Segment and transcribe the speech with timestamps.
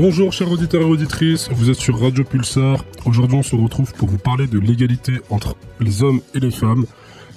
[0.00, 2.84] Bonjour chers auditeurs et auditrices, vous êtes sur Radio Pulsar.
[3.04, 6.86] Aujourd'hui on se retrouve pour vous parler de l'égalité entre les hommes et les femmes.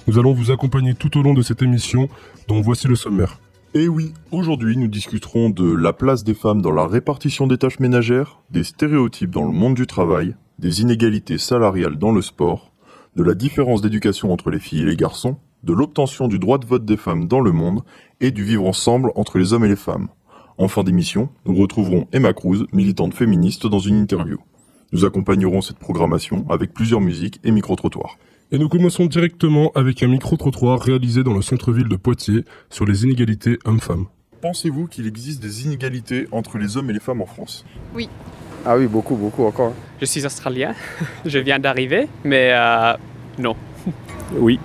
[0.06, 2.08] Nous allons vous accompagner tout au long de cette émission,
[2.46, 3.40] dont voici le sommaire.
[3.74, 7.80] Et oui, aujourd'hui nous discuterons de la place des femmes dans la répartition des tâches
[7.80, 12.70] ménagères, des stéréotypes dans le monde du travail, des inégalités salariales dans le sport,
[13.16, 16.66] de la différence d'éducation entre les filles et les garçons, de l'obtention du droit de
[16.66, 17.82] vote des femmes dans le monde
[18.20, 20.10] et du vivre ensemble entre les hommes et les femmes.
[20.58, 24.38] En fin d'émission, nous retrouverons Emma Cruz, militante féministe, dans une interview.
[24.92, 28.18] Nous accompagnerons cette programmation avec plusieurs musiques et micro-trottoirs.
[28.50, 33.04] Et nous commençons directement avec un micro-trottoir réalisé dans le centre-ville de Poitiers sur les
[33.04, 34.06] inégalités hommes-femmes.
[34.42, 37.64] Pensez-vous qu'il existe des inégalités entre les hommes et les femmes en France?
[37.94, 38.10] Oui.
[38.66, 39.72] Ah oui, beaucoup, beaucoup encore.
[40.00, 40.74] Je suis australien,
[41.24, 42.92] je viens d'arriver, mais euh,
[43.38, 43.56] non.
[44.36, 44.60] Oui.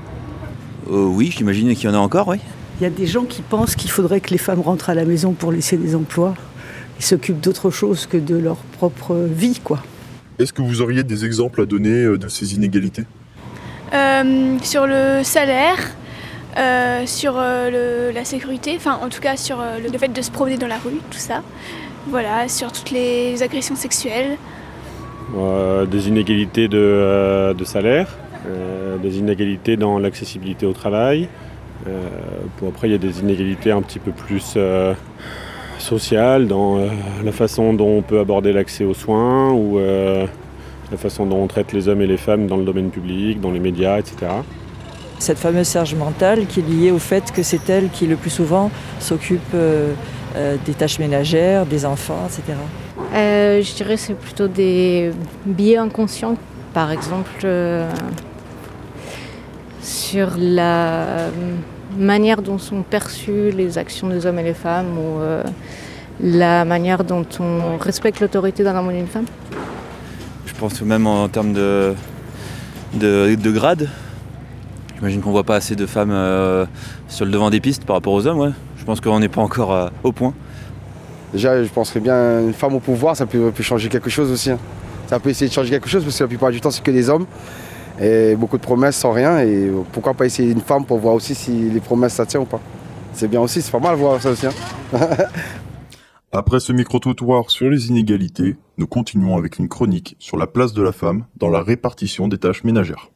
[0.92, 2.40] Euh, oui, j'imagine qu'il y en a encore, oui.
[2.80, 5.06] Il y a des gens qui pensent qu'il faudrait que les femmes rentrent à la
[5.06, 6.36] maison pour laisser des emplois
[7.00, 9.80] et s'occupent d'autre chose que de leur propre vie, quoi.
[10.40, 13.04] Est-ce que vous auriez des exemples à donner euh, de ces inégalités?
[13.94, 15.78] Euh, sur le salaire,
[16.58, 20.10] euh, sur euh, le- la sécurité, enfin en tout cas sur euh, le, le fait
[20.10, 21.42] de se promener dans la rue, tout ça.
[22.10, 24.38] Voilà, sur toutes les agressions sexuelles.
[25.36, 28.16] Euh, des inégalités de, euh, de salaire,
[28.48, 31.28] euh, des inégalités dans l'accessibilité au travail.
[31.88, 32.08] Euh,
[32.60, 34.94] bon, après, il y a des inégalités un petit peu plus euh,
[35.80, 36.88] sociales dans euh,
[37.24, 40.26] la façon dont on peut aborder l'accès aux soins ou euh,
[40.92, 43.52] la façon dont on traite les hommes et les femmes dans le domaine public, dans
[43.52, 44.32] les médias, etc.
[45.20, 48.30] Cette fameuse charge mentale qui est liée au fait que c'est elle qui le plus
[48.30, 49.94] souvent s'occupe euh,
[50.36, 52.58] euh, des tâches ménagères, des enfants, etc.
[53.16, 55.12] Euh, je dirais que c'est plutôt des
[55.46, 56.38] biais inconscients,
[56.74, 57.90] par exemple euh,
[59.88, 61.30] sur la euh,
[61.98, 65.44] manière dont sont perçues les actions des hommes et les femmes ou euh,
[66.22, 69.26] la manière dont on respecte l'autorité d'un homme ou d'une femme?
[70.46, 71.94] Je pense que même en termes de,
[72.96, 73.88] de, de grade.
[74.98, 76.66] J'imagine qu'on voit pas assez de femmes euh,
[77.08, 78.52] sur le devant des pistes par rapport aux hommes, ouais.
[78.78, 80.34] Je pense qu'on n'est pas encore euh, au point.
[81.34, 84.52] Déjà, je penserais bien une femme au pouvoir, ça peut, peut changer quelque chose aussi.
[84.52, 84.60] hein.
[85.08, 86.92] Ça peut essayer de changer quelque chose parce que la plupart du temps, c'est que
[86.92, 87.26] des hommes.
[88.00, 89.40] Et beaucoup de promesses sans rien.
[89.40, 92.46] Et pourquoi pas essayer une femme pour voir aussi si les promesses ça tient ou
[92.46, 92.62] pas.
[93.14, 94.46] C'est bien aussi, c'est pas mal de voir ça aussi.
[94.46, 94.52] hein.
[96.32, 100.84] Après ce micro-trottoir sur les inégalités, nous continuons avec une chronique sur la place de
[100.84, 103.10] la femme dans la répartition des tâches ménagères.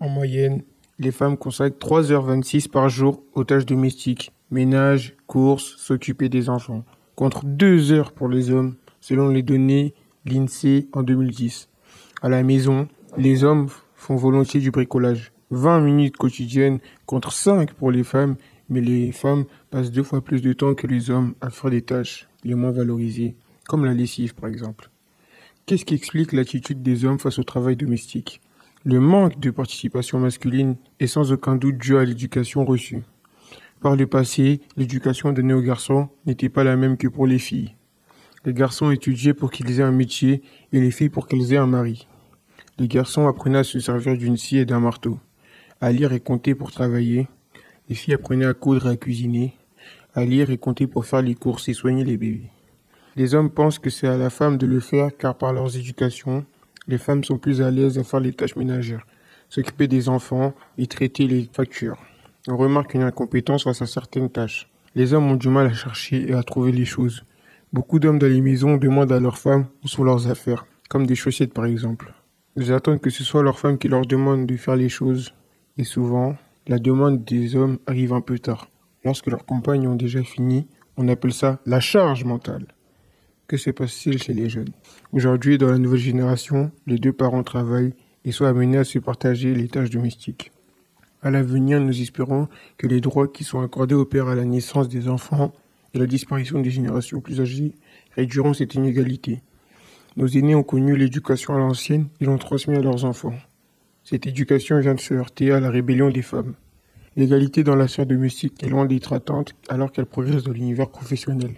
[0.00, 0.62] En moyenne,
[0.98, 6.84] les femmes consacrent 3h26 par jour aux tâches domestiques, ménage, courses, s'occuper des enfants,
[7.14, 9.94] contre 2 heures pour les hommes, selon les données
[10.26, 11.68] l'INSEE en 2010.
[12.20, 13.68] À la maison, les hommes
[14.04, 18.36] font volontiers du bricolage, 20 minutes quotidiennes contre 5 pour les femmes,
[18.68, 21.80] mais les femmes passent deux fois plus de temps que les hommes à faire des
[21.80, 23.34] tâches les moins valorisées,
[23.66, 24.90] comme la lessive par exemple.
[25.64, 28.42] Qu'est-ce qui explique l'attitude des hommes face au travail domestique?
[28.84, 33.04] Le manque de participation masculine est sans aucun doute dû à l'éducation reçue.
[33.80, 37.74] Par le passé, l'éducation donnée aux garçons n'était pas la même que pour les filles.
[38.44, 40.42] Les garçons étudiaient pour qu'ils aient un métier
[40.72, 42.06] et les filles pour qu'elles aient un mari.
[42.76, 45.20] Les garçons apprenaient à se servir d'une scie et d'un marteau,
[45.80, 47.28] à lire et compter pour travailler.
[47.88, 49.54] Les filles apprenaient à coudre et à cuisiner,
[50.12, 52.50] à lire et compter pour faire les courses et soigner les bébés.
[53.14, 56.44] Les hommes pensent que c'est à la femme de le faire car par leurs éducations,
[56.88, 59.06] les femmes sont plus à l'aise à faire les tâches ménagères,
[59.48, 61.98] s'occuper des enfants et traiter les factures.
[62.48, 64.68] On remarque une incompétence face à certaines tâches.
[64.96, 67.24] Les hommes ont du mal à chercher et à trouver les choses.
[67.72, 71.14] Beaucoup d'hommes dans les maisons demandent à leurs femmes où sont leurs affaires, comme des
[71.14, 72.12] chaussettes par exemple.
[72.56, 75.34] Ils attendent que ce soit leur femme qui leur demande de faire les choses.
[75.76, 76.36] Et souvent,
[76.68, 78.68] la demande des hommes arrive un peu tard.
[79.04, 82.66] Lorsque leurs compagnes ont déjà fini, on appelle ça la charge mentale.
[83.48, 84.72] Que se passe-t-il chez les jeunes?
[85.12, 87.94] Aujourd'hui, dans la nouvelle génération, les deux parents travaillent
[88.24, 90.52] et sont amenés à se partager les tâches domestiques.
[91.22, 92.48] À l'avenir, nous espérons
[92.78, 95.52] que les droits qui sont accordés aux pères à la naissance des enfants
[95.92, 97.74] et la disparition des générations plus âgées
[98.14, 99.42] réduiront cette inégalité.
[100.16, 103.34] Nos aînés ont connu l'éducation à l'ancienne et l'ont transmis à leurs enfants.
[104.04, 106.54] Cette éducation vient de se heurter à la rébellion des femmes.
[107.16, 111.54] L'égalité dans la sphère domestique est loin d'être atteinte alors qu'elle progresse dans l'univers professionnel.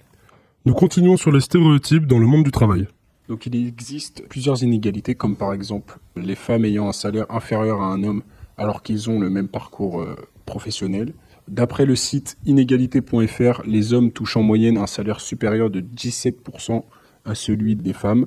[0.64, 2.88] Nous continuons sur les stéréotypes dans le monde du travail.
[3.28, 7.86] Donc il existe plusieurs inégalités, comme par exemple les femmes ayant un salaire inférieur à
[7.86, 8.22] un homme
[8.56, 10.14] alors qu'ils ont le même parcours euh,
[10.46, 11.12] professionnel.
[11.48, 16.82] D'après le site inégalité.fr, les hommes touchent en moyenne un salaire supérieur de 17%
[17.24, 18.26] à celui des femmes.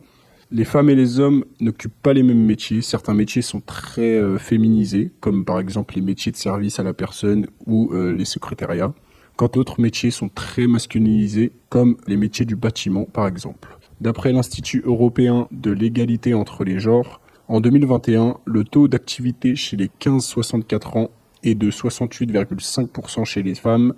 [0.51, 2.81] Les femmes et les hommes n'occupent pas les mêmes métiers.
[2.81, 6.93] Certains métiers sont très euh, féminisés, comme par exemple les métiers de service à la
[6.93, 8.91] personne ou euh, les secrétariats.
[9.35, 13.77] Quant d'autres métiers sont très masculinisés, comme les métiers du bâtiment par exemple.
[14.01, 19.91] D'après l'Institut européen de l'égalité entre les genres, en 2021, le taux d'activité chez les
[20.01, 21.11] 15-64 ans
[21.43, 23.93] est de 68,5% chez les femmes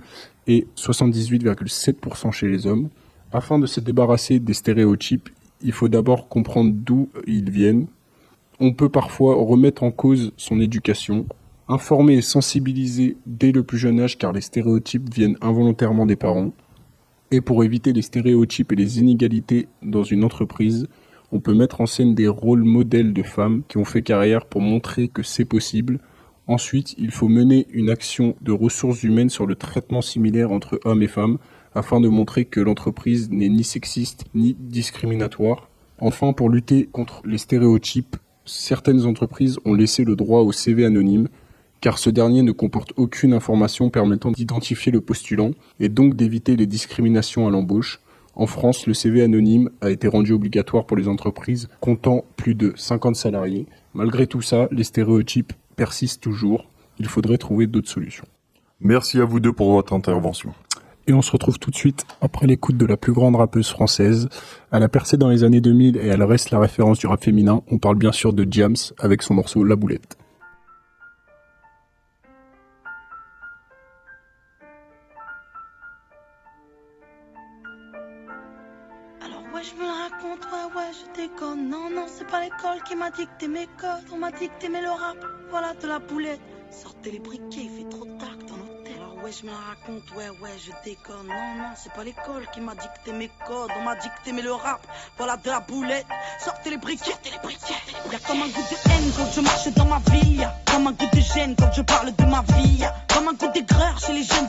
[0.48, 2.89] et 78,7% chez les hommes.
[3.31, 5.30] Afin de se débarrasser des stéréotypes,
[5.63, 7.87] il faut d'abord comprendre d'où ils viennent.
[8.59, 11.25] On peut parfois remettre en cause son éducation,
[11.67, 16.51] informer et sensibiliser dès le plus jeune âge car les stéréotypes viennent involontairement des parents.
[17.31, 20.87] Et pour éviter les stéréotypes et les inégalités dans une entreprise,
[21.31, 24.61] on peut mettre en scène des rôles modèles de femmes qui ont fait carrière pour
[24.61, 25.99] montrer que c'est possible.
[26.47, 31.03] Ensuite, il faut mener une action de ressources humaines sur le traitement similaire entre hommes
[31.03, 31.37] et femmes
[31.73, 35.69] afin de montrer que l'entreprise n'est ni sexiste ni discriminatoire.
[36.00, 41.27] Enfin, pour lutter contre les stéréotypes, certaines entreprises ont laissé le droit au CV anonyme
[41.81, 46.68] car ce dernier ne comporte aucune information permettant d'identifier le postulant et donc d'éviter les
[46.68, 48.00] discriminations à l'embauche.
[48.35, 52.71] En France, le CV anonyme a été rendu obligatoire pour les entreprises comptant plus de
[52.75, 53.65] 50 salariés.
[53.94, 56.67] Malgré tout ça, les stéréotypes persistent toujours.
[57.00, 58.25] Il faudrait trouver d'autres solutions.
[58.79, 60.53] Merci à vous deux pour votre intervention.
[61.07, 64.30] Et on se retrouve tout de suite après l'écoute de la plus grande rappeuse française.
[64.71, 67.62] Elle a percé dans les années 2000 et elle reste la référence du rap féminin.
[67.69, 70.18] On parle bien sûr de Jams avec son morceau La Boulette.
[82.86, 84.12] Qui m'a dicté mes codes.
[84.13, 85.18] On m'a dicté mais le rap,
[85.50, 86.42] voilà de la boulette.
[86.71, 88.38] Sortez les briquets, il fait trop tard
[89.23, 91.27] ouais, je me raconte, ouais, ouais, je déconne.
[91.27, 93.71] Non, non, c'est pas l'école qui m'a dicté mes codes.
[93.77, 94.85] On m'a dicté mais le rap,
[95.18, 96.06] voilà de la boulette.
[96.39, 97.73] Sortez les briquets, sortez les briquets.
[98.12, 100.01] Y'a comme un goût de haine quand je marche dans ma.
[100.23, 102.83] Y'a comme un goût de gêne quand je parle de ma vie.
[103.13, 104.47] Comme un goût d'aigreur chez les jeunes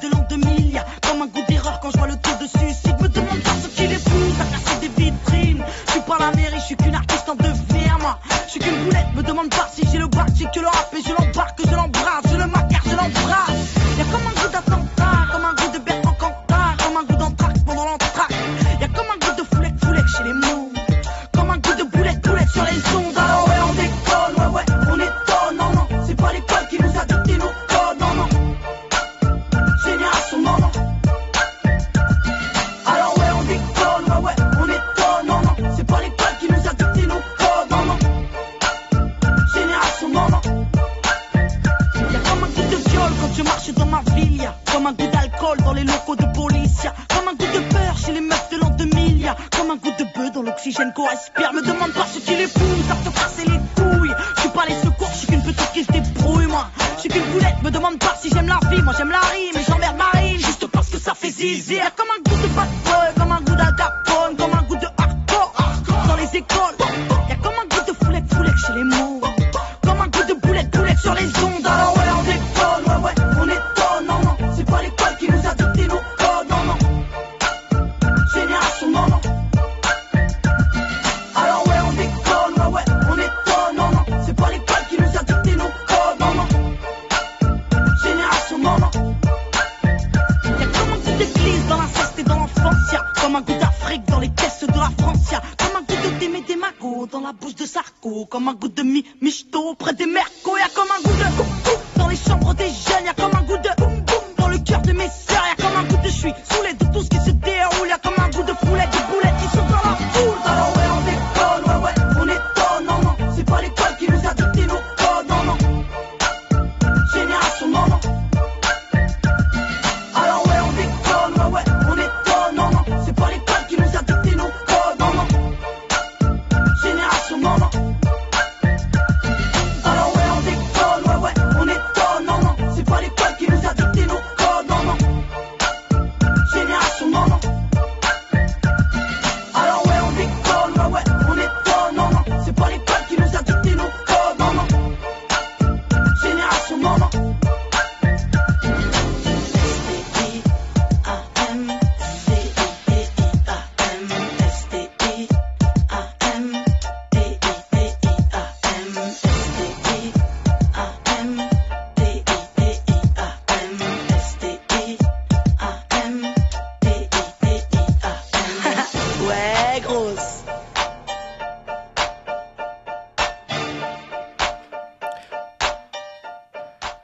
[98.22, 98.56] Sarko, comme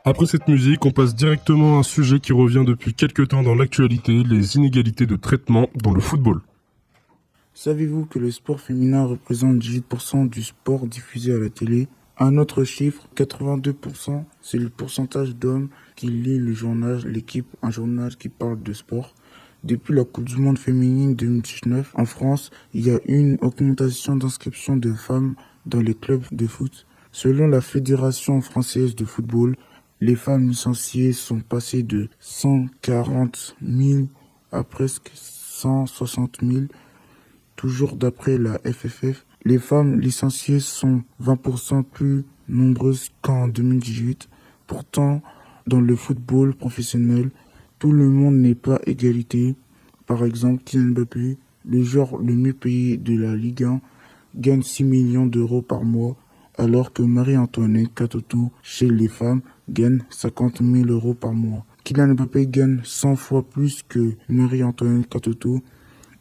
[0.09, 3.55] Après cette musique, on passe directement à un sujet qui revient depuis quelques temps dans
[3.55, 6.41] l'actualité, les inégalités de traitement dans le football.
[7.53, 11.89] Savez-vous que le sport féminin représente 18% du sport diffusé à la télé?
[12.19, 18.17] Un autre chiffre, 82%, c'est le pourcentage d'hommes qui lisent le journal L'équipe, un journal
[18.17, 19.15] qui parle de sport.
[19.63, 24.17] Depuis la Coupe du Monde féminine 2019, en France, il y a eu une augmentation
[24.17, 25.35] d'inscription de femmes
[25.67, 26.87] dans les clubs de foot.
[27.13, 29.55] Selon la Fédération française de football,
[30.01, 34.07] les femmes licenciées sont passées de 140 000
[34.53, 36.67] à presque 160 000.
[37.57, 44.29] Toujours d'après la FFF, les femmes licenciées sont 20% plus nombreuses qu'en 2018.
[44.67, 45.21] Pourtant,
[45.67, 47.31] dans le football professionnel,
[47.79, 49.57] tout le monde n'est pas égalité.
[50.07, 53.81] Par exemple, Kylian Mbappé, le joueur le mieux payé de la Ligue 1,
[54.37, 56.17] gagne 6 millions d'euros par mois,
[56.57, 61.65] alors que Marie-Antoinette Katoto, chez les femmes, gagne 50 000 euros par mois.
[61.85, 65.61] Kylian Mbappé gagne 100 fois plus que Marie-Antoinette Katoto.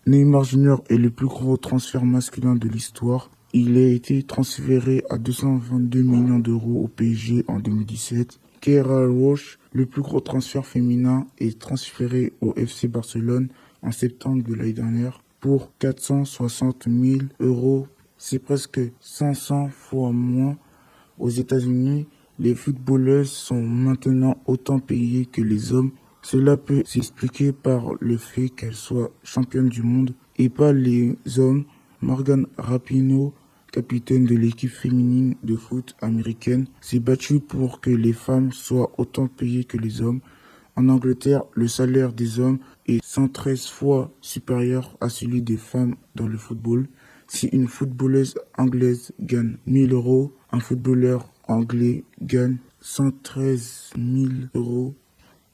[0.06, 0.78] Neymar Jr.
[0.90, 3.30] est le plus gros transfert masculin de l'histoire.
[3.54, 8.40] Il a été transféré à 222 millions d'euros au PSG en 2017.
[8.62, 13.50] Keira Roche, le plus gros transfert féminin, est transféré au FC Barcelone
[13.82, 17.88] en septembre de l'année dernière pour 460 000 euros.
[18.18, 20.58] C'est presque 500 fois moins.
[21.20, 22.08] Aux États-Unis,
[22.40, 25.92] les footballeuses sont maintenant autant payées que les hommes.
[26.22, 31.66] Cela peut s'expliquer par le fait qu'elles soient championnes du monde et pas les hommes.
[32.02, 33.34] Morgan Rapinoe,
[33.72, 39.28] capitaine de l'équipe féminine de foot américaine, s'est battue pour que les femmes soient autant
[39.28, 40.22] payées que les hommes.
[40.76, 46.28] En Angleterre, le salaire des hommes est 113 fois supérieur à celui des femmes dans
[46.28, 46.88] le football.
[47.28, 54.96] Si une footballeuse anglaise gagne 1000 euros, un footballeur anglais gagne 113 000 euros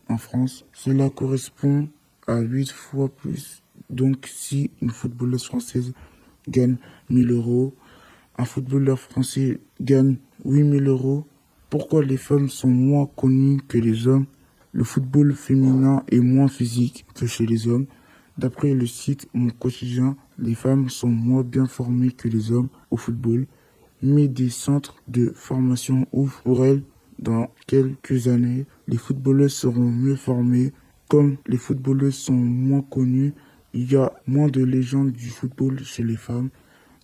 [0.10, 0.66] en France.
[0.74, 1.88] Cela correspond
[2.28, 3.64] à 8 fois plus.
[3.90, 5.94] Donc si une footballeuse française
[6.48, 6.78] gagne
[7.10, 7.74] 1000 euros,
[8.38, 11.28] un footballeur français gagne 8000 euros,
[11.70, 14.26] pourquoi les femmes sont moins connues que les hommes?
[14.72, 17.86] Le football féminin est moins physique que chez les hommes.
[18.38, 22.98] D'après le site Mon Quotidien, les femmes sont moins bien formées que les hommes au
[22.98, 23.46] football,
[24.04, 26.84] mais des centres de formation ouvrent pour elles
[27.20, 28.66] dans quelques années.
[28.88, 30.74] Les footballeuses seront mieux formées.
[31.08, 33.34] Comme les footballeuses sont moins connues,
[33.74, 36.50] il y a moins de légendes du football chez les femmes.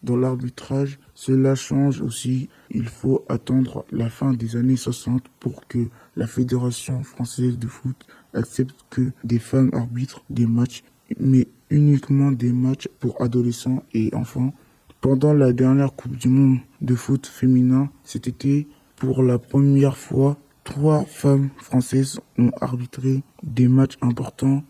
[0.04, 2.50] Dans l'arbitrage, cela change aussi.
[2.70, 8.08] Il faut attendre la fin des années 60 pour que la Fédération française de foot
[8.34, 10.84] accepte que des femmes arbitrent des matchs,
[11.18, 14.54] mais uniquement des matchs pour adolescents et enfants.
[15.02, 20.38] Pendant la dernière Coupe du Monde de foot féminin cet été, pour la première fois,
[20.66, 24.62] trois femmes françaises ont arbitré des matchs importants.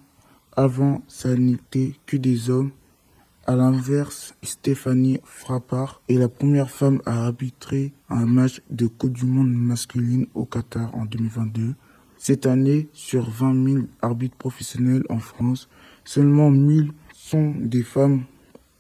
[0.56, 2.70] Avant, ça n'était que des hommes.
[3.48, 9.26] À l'inverse, Stéphanie Frappard est la première femme à arbitrer un match de Coupe du
[9.26, 11.74] Monde masculine au Qatar en 2022.
[12.20, 15.70] Cette année, sur 20 000 arbitres professionnels en France,
[16.06, 18.26] seulement 1000 sont des femmes.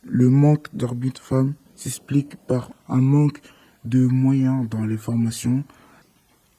[0.03, 3.41] Le manque d'arbitres femmes s'explique par un manque
[3.83, 5.63] de moyens dans les formations,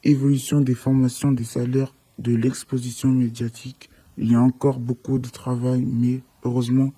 [0.03, 3.89] évolution des formations des salaires, de l'exposition médiatique.
[4.17, 6.93] Il y a encore beaucoup de travail, mais heureusement,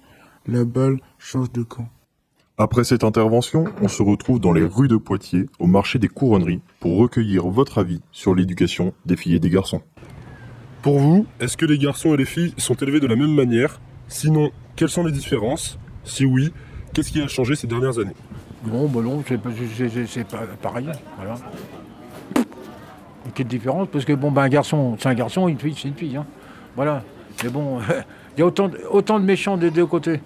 [0.45, 1.87] la balle change de camp.
[2.57, 6.61] Après cette intervention, on se retrouve dans les rues de Poitiers, au marché des couronneries,
[6.81, 9.81] pour recueillir votre avis sur l'éducation des filles et des garçons.
[10.81, 13.79] Pour vous, est-ce que les garçons et les filles sont élevés de la même manière?
[14.09, 15.79] Sinon, quelles sont les différences?
[16.03, 16.51] Si oui,
[16.93, 18.15] qu'est-ce qui a changé ces dernières années?
[18.65, 19.49] Non, bah non, c'est pas,
[20.07, 20.25] c'est-
[20.61, 20.87] pareil.
[21.17, 21.35] Voilà.
[23.35, 25.95] Quelle différence Parce que bon, ben, un garçon, c'est un garçon, une fille, c'est une
[25.95, 26.15] fille.
[26.17, 26.25] hein.
[26.75, 27.03] Voilà.
[27.43, 27.79] Mais bon,
[28.37, 30.21] il y a autant, de- autant de méchants des deux côtés.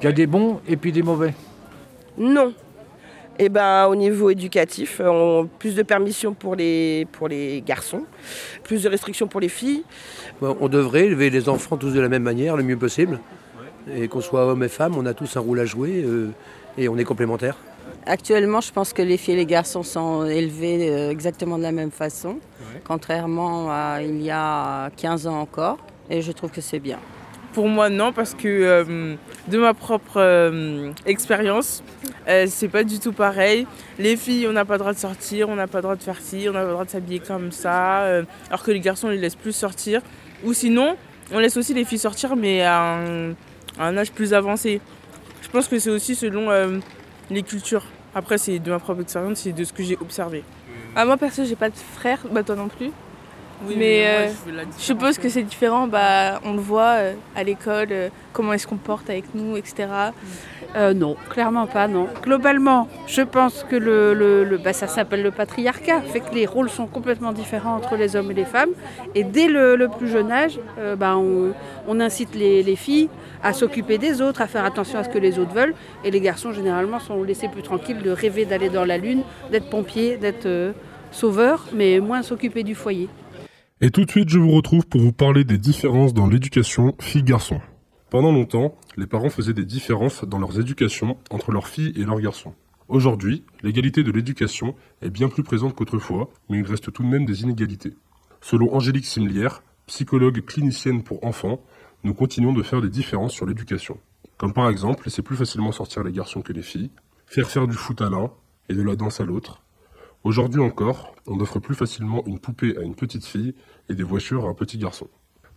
[0.00, 1.34] Il y a des bons et puis des mauvais.
[2.18, 2.52] Non.
[3.38, 8.04] Eh ben, au niveau éducatif, on- plus de permissions pour les, pour les garçons,
[8.62, 9.82] plus de restrictions pour les filles.
[10.42, 13.18] On devrait élever les enfants tous de la même manière, le mieux possible.
[13.92, 16.30] Et qu'on soit homme et femme, on a tous un rôle à jouer euh,
[16.78, 17.56] et on est complémentaires.
[18.06, 21.72] Actuellement, je pense que les filles et les garçons sont élevés euh, exactement de la
[21.72, 22.38] même façon,
[22.84, 25.78] contrairement à il y a 15 ans encore.
[26.10, 26.98] Et je trouve que c'est bien.
[27.54, 29.14] Pour moi, non, parce que euh,
[29.48, 31.82] de ma propre euh, expérience,
[32.28, 33.66] euh, c'est pas du tout pareil.
[33.98, 36.02] Les filles, on n'a pas le droit de sortir, on n'a pas le droit de
[36.02, 38.80] faire ci, on n'a pas le droit de s'habiller comme ça, euh, alors que les
[38.80, 40.00] garçons, on les laisse plus sortir.
[40.44, 40.96] Ou sinon,
[41.32, 43.34] on laisse aussi les filles sortir, mais à un,
[43.78, 44.80] à un âge plus avancé.
[45.42, 46.78] Je pense que c'est aussi selon euh,
[47.30, 47.84] les cultures.
[48.14, 50.44] Après, c'est de ma propre expérience, c'est de ce que j'ai observé.
[50.96, 52.90] Ah, moi perso, j'ai pas de frère, bah toi non plus.
[53.66, 54.04] Oui, mais
[54.46, 57.42] mais moi, euh, je je suppose que c'est différent, bah, on le voit euh, à
[57.42, 59.86] l'école, comment ils se comportent avec nous, etc.
[60.76, 62.08] Euh, non, clairement pas, non.
[62.22, 66.68] Globalement, je pense que le, le- bah, ça s'appelle le patriarcat, fait que les rôles
[66.68, 68.70] sont complètement différents entre les hommes et les femmes.
[69.14, 73.08] Et dès le, plus jeune âge, euh, bah, on, incite les, les filles
[73.42, 75.74] à s'occuper des autres, à faire attention à ce que les autres veulent.
[76.04, 79.70] Et les garçons, généralement, sont laissés plus tranquilles de rêver d'aller dans la lune, d'être
[79.70, 80.72] pompier, d'être euh,
[81.12, 83.08] sauveur, mais moins s'occuper du foyer.
[83.80, 87.60] Et tout de suite, je vous retrouve pour vous parler des différences dans l'éducation filles-garçons.
[88.14, 92.20] Pendant longtemps, les parents faisaient des différences dans leurs éducations entre leurs filles et leurs
[92.20, 92.54] garçons.
[92.86, 97.24] Aujourd'hui, l'égalité de l'éducation est bien plus présente qu'autrefois, mais il reste tout de même
[97.24, 97.96] des inégalités.
[98.40, 101.60] Selon Angélique Simlière, psychologue clinicienne pour enfants,
[102.04, 103.98] nous continuons de faire des différences sur l'éducation.
[104.36, 106.92] Comme par exemple, laisser plus facilement sortir les garçons que les filles,
[107.26, 108.30] faire faire du foot à l'un
[108.68, 109.60] et de la danse à l'autre.
[110.22, 113.56] Aujourd'hui encore, on offre plus facilement une poupée à une petite fille
[113.88, 115.08] et des voitures à un petit garçon.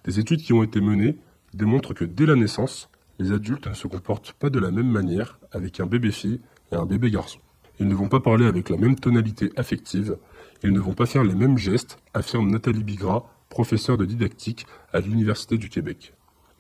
[0.06, 1.20] Des études qui ont été menées
[1.58, 5.40] démontrent que dès la naissance, les adultes ne se comportent pas de la même manière
[5.52, 6.40] avec un bébé fille
[6.72, 7.40] et un bébé garçon.
[7.80, 10.18] Ils ne vont pas parler avec la même tonalité affective,
[10.64, 15.00] ils ne vont pas faire les mêmes gestes, affirme Nathalie Bigra, professeure de didactique à
[15.00, 16.14] l'Université du Québec.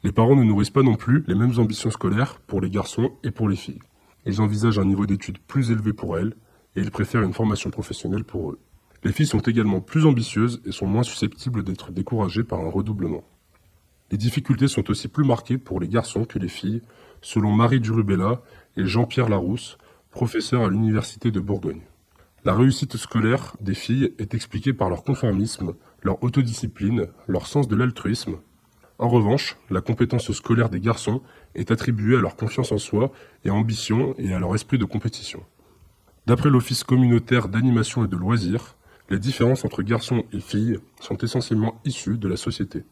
[0.03, 3.31] Les parents ne nourrissent pas non plus les mêmes ambitions scolaires pour les garçons et
[3.31, 3.79] pour les filles.
[4.25, 6.35] Ils envisagent un niveau d'études plus élevé pour elles
[6.75, 8.59] et ils préfèrent une formation professionnelle pour eux.
[9.03, 13.23] Les filles sont également plus ambitieuses et sont moins susceptibles d'être découragées par un redoublement.
[14.11, 16.81] Les difficultés sont aussi plus marquées pour les garçons que les filles,
[17.21, 18.41] selon Marie Durubella
[18.77, 19.77] et Jean-Pierre Larousse,
[20.11, 21.81] professeur à l'Université de Bourgogne.
[22.45, 27.75] La réussite scolaire des filles est expliquée par leur conformisme, leur autodiscipline, leur sens de
[27.75, 28.37] l'altruisme.
[28.99, 31.21] En revanche, la compétence scolaire des garçons
[31.55, 33.11] est attribuée à leur confiance en soi
[33.43, 35.43] et ambition et à leur esprit de compétition.
[36.25, 38.75] D'après l'Office communautaire d'animation et de loisirs,
[39.09, 42.83] les différences entre garçons et filles sont essentiellement issues de la société.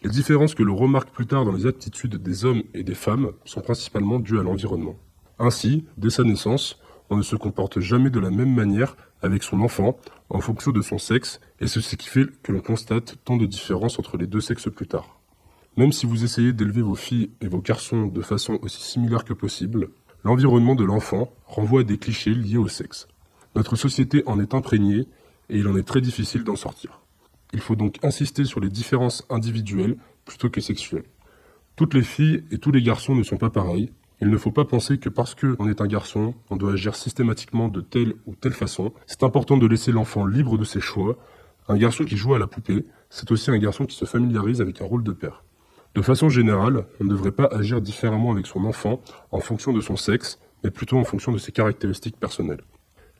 [0.00, 3.32] Les différences que l'on remarque plus tard dans les aptitudes des hommes et des femmes
[3.44, 4.94] sont principalement dues à l'environnement.
[5.40, 6.78] Ainsi, dès sa naissance,
[7.10, 9.98] on ne se comporte jamais de la même manière avec son enfant
[10.30, 13.46] en fonction de son sexe, et c'est ce qui fait que l'on constate tant de
[13.46, 15.18] différences entre les deux sexes plus tard.
[15.76, 19.32] Même si vous essayez d'élever vos filles et vos garçons de façon aussi similaire que
[19.32, 19.88] possible,
[20.22, 23.08] l'environnement de l'enfant renvoie à des clichés liés au sexe.
[23.56, 25.08] Notre société en est imprégnée
[25.48, 27.00] et il en est très difficile d'en sortir.
[27.52, 31.04] Il faut donc insister sur les différences individuelles plutôt que sexuelles.
[31.76, 33.92] Toutes les filles et tous les garçons ne sont pas pareils.
[34.20, 37.68] Il ne faut pas penser que parce qu'on est un garçon, on doit agir systématiquement
[37.68, 38.92] de telle ou telle façon.
[39.06, 41.16] C'est important de laisser l'enfant libre de ses choix.
[41.68, 44.80] Un garçon qui joue à la poupée, c'est aussi un garçon qui se familiarise avec
[44.80, 45.44] un rôle de père.
[45.94, 49.80] De façon générale, on ne devrait pas agir différemment avec son enfant en fonction de
[49.80, 52.62] son sexe, mais plutôt en fonction de ses caractéristiques personnelles.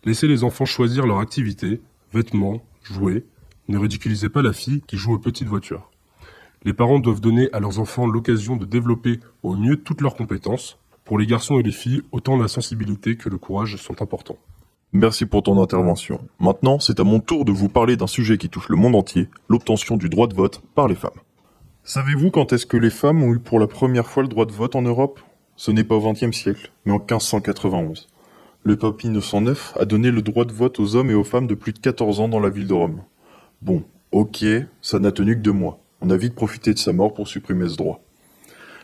[0.05, 1.81] Laissez les enfants choisir leur activité,
[2.13, 3.25] vêtements, jouets.
[3.69, 5.91] Ne ridiculisez pas la fille qui joue aux petites voitures.
[6.65, 10.79] Les parents doivent donner à leurs enfants l'occasion de développer au mieux toutes leurs compétences.
[11.05, 14.39] Pour les garçons et les filles, autant la sensibilité que le courage sont importants.
[14.93, 16.19] Merci pour ton intervention.
[16.41, 19.29] Maintenant, c'est à mon tour de vous parler d'un sujet qui touche le monde entier,
[19.51, 21.11] l'obtention du droit de vote par les femmes.
[21.85, 24.53] Savez-vous quand est-ce que les femmes ont eu pour la première fois le droit de
[24.53, 25.21] vote en Europe?
[25.57, 28.09] Ce n'est pas au XXe siècle, mais en 1591.
[28.63, 31.47] Le pape Innocent IX a donné le droit de vote aux hommes et aux femmes
[31.47, 33.03] de plus de 14 ans dans la ville de Rome.
[33.61, 34.45] Bon, ok,
[34.81, 35.81] ça n'a tenu que deux mois.
[36.01, 38.01] On a vite profité de sa mort pour supprimer ce droit.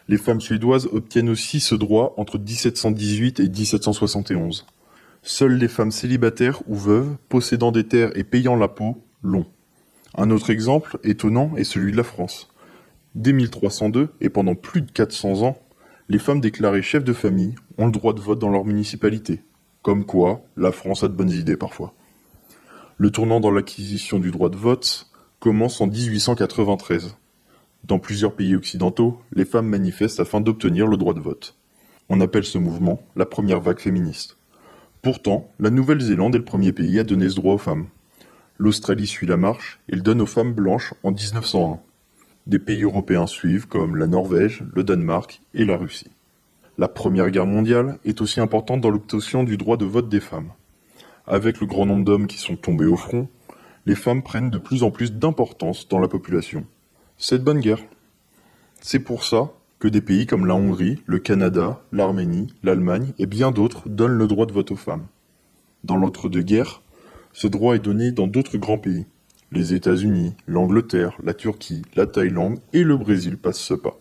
[0.09, 4.67] Les femmes suédoises obtiennent aussi ce droit entre 1718 et 1771.
[5.23, 9.47] Seules les femmes célibataires ou veuves, possédant des terres et payant l'impôt, l'ont.
[10.17, 12.49] Un autre exemple étonnant est celui de la France.
[13.15, 15.57] Dès 1302 et pendant plus de 400 ans,
[16.09, 19.43] les femmes déclarées chefs de famille ont le droit de vote dans leur municipalité.
[19.83, 21.95] Comme quoi, la France a de bonnes idées parfois.
[22.97, 27.17] Le tournant dans l'acquisition du droit de vote commence en 1893.
[27.83, 31.57] Dans plusieurs pays occidentaux, les femmes manifestent afin d'obtenir le droit de vote.
[32.09, 34.37] On appelle ce mouvement la première vague féministe.
[35.03, 37.89] Pourtant, la Nouvelle-Zélande est le premier pays à donner ce droit aux femmes.
[38.59, 41.81] L'Australie suit la marche et le donne aux femmes blanches en 1901.
[42.47, 46.13] Des pays européens suivent comme la Norvège, le Danemark et la Russie.
[46.79, 50.53] La Première Guerre mondiale est aussi importante dans l'obtention du droit de vote des femmes.
[51.27, 53.29] Avec le grand nombre d'hommes qui sont tombés au front,
[53.87, 56.67] les femmes prennent de plus en plus d'importance dans la population.
[57.17, 57.83] C'est de bonne guerre.
[58.83, 63.53] C'est pour ça que des pays comme la Hongrie, le Canada, l'Arménie, l'Allemagne et bien
[63.53, 65.07] d'autres donnent le droit de vote aux femmes.
[65.83, 66.83] Dans l'entre-deux-guerres,
[67.33, 69.07] ce droit est donné dans d'autres grands pays.
[69.51, 73.99] Les États-Unis, l'Angleterre, la Turquie, la Thaïlande et le Brésil passent ce pas.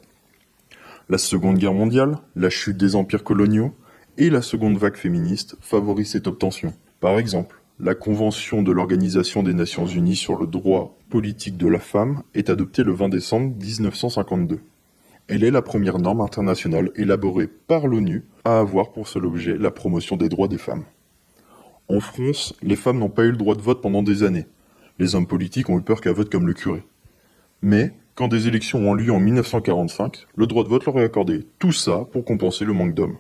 [1.08, 3.74] La Seconde Guerre mondiale, la chute des empires coloniaux
[4.18, 6.74] et la seconde vague féministe favorisent cette obtention.
[7.04, 11.80] Par exemple, la Convention de l'Organisation des Nations Unies sur le droit politique de la
[11.80, 14.62] femme est adoptée le 20 décembre 1952.
[15.28, 19.70] Elle est la première norme internationale élaborée par l'ONU à avoir pour seul objet la
[19.70, 20.86] promotion des droits des femmes.
[21.90, 24.48] En France, les femmes n'ont pas eu le droit de vote pendant des années.
[24.98, 26.84] Les hommes politiques ont eu peur qu'elles votent comme le curé.
[27.62, 31.46] Mais, quand des élections ont lieu en 1945, le droit de vote leur est accordé.
[31.60, 33.18] Tout ça pour compenser le manque d'hommes.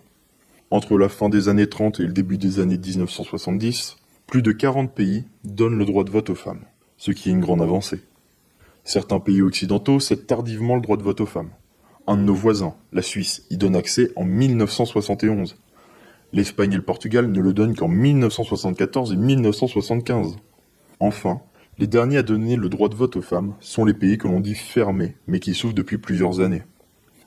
[0.73, 4.91] Entre la fin des années 30 et le début des années 1970, plus de 40
[4.91, 6.65] pays donnent le droit de vote aux femmes,
[6.97, 8.01] ce qui est une grande avancée.
[8.83, 11.51] Certains pays occidentaux cèdent tardivement le droit de vote aux femmes.
[12.07, 15.57] Un de nos voisins, la Suisse, y donne accès en 1971.
[16.31, 20.37] L'Espagne et le Portugal ne le donnent qu'en 1974 et 1975.
[20.99, 21.41] Enfin,
[21.77, 24.39] les derniers à donner le droit de vote aux femmes sont les pays que l'on
[24.39, 26.63] dit fermés, mais qui s'ouvrent depuis plusieurs années.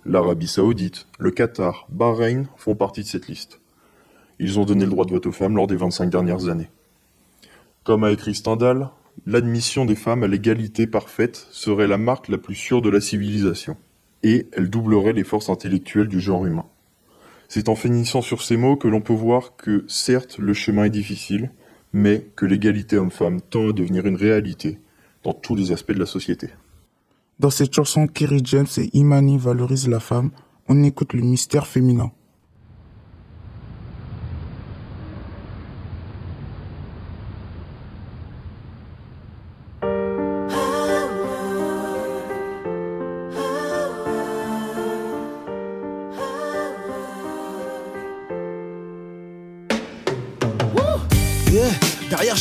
[0.08, 3.58] L'Arabie saoudite, le Qatar, Bahreïn font partie de cette liste.
[4.38, 6.70] Ils ont donné le droit de vote aux femmes lors des 25 dernières années.
[7.82, 8.90] Comme a écrit Stendhal,
[9.26, 13.76] l'admission des femmes à l'égalité parfaite serait la marque la plus sûre de la civilisation,
[14.22, 16.66] et elle doublerait les forces intellectuelles du genre humain.
[17.48, 20.90] C'est en finissant sur ces mots que l'on peut voir que, certes, le chemin est
[20.90, 21.50] difficile,
[21.92, 24.78] mais que l'égalité homme-femme tend à devenir une réalité
[25.24, 26.50] dans tous les aspects de la société.
[27.38, 30.30] Dans cette chanson, Kerry James et Imani valorisent la femme.
[30.68, 32.10] On écoute le mystère féminin.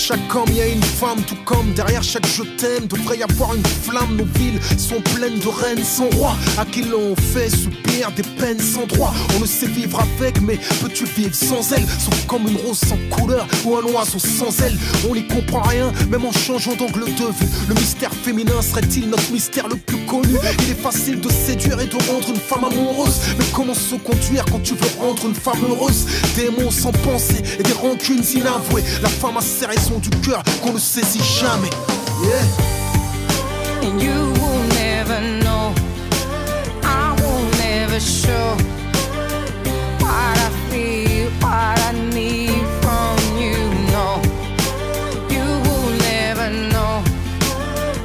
[0.08, 0.20] Chaque
[0.72, 0.75] une
[1.28, 4.16] tout comme derrière chaque je t'aime, devrait y avoir une flamme.
[4.16, 8.60] Nos villes sont pleines de reines sans roi, à qui l'on fait subir des peines
[8.60, 9.14] sans droit.
[9.36, 12.98] On ne sait vivre avec, mais peux-tu vivre sans elle Sauf comme une rose sans
[13.10, 14.78] couleur ou un oiseau sans aile.
[15.10, 17.50] On n'y comprend rien, même en changeant d'angle de vue.
[17.68, 20.36] Le mystère féminin serait-il notre mystère le plus connu?
[20.64, 24.46] Il est facile de séduire et de rendre une femme amoureuse, mais comment se conduire
[24.46, 26.06] quand tu veux rendre une femme heureuse?
[26.38, 28.84] Des mots sans pensée et des rancunes inavouées.
[29.02, 31.70] La femme a ses raisons du cœur qu'on ne saisit jamais.
[32.22, 32.46] Yeah.
[33.82, 35.74] And you will never know.
[36.84, 38.56] I will never show
[40.00, 43.58] what I feel, what I need from you.
[43.92, 44.22] No,
[45.34, 47.04] you will never know.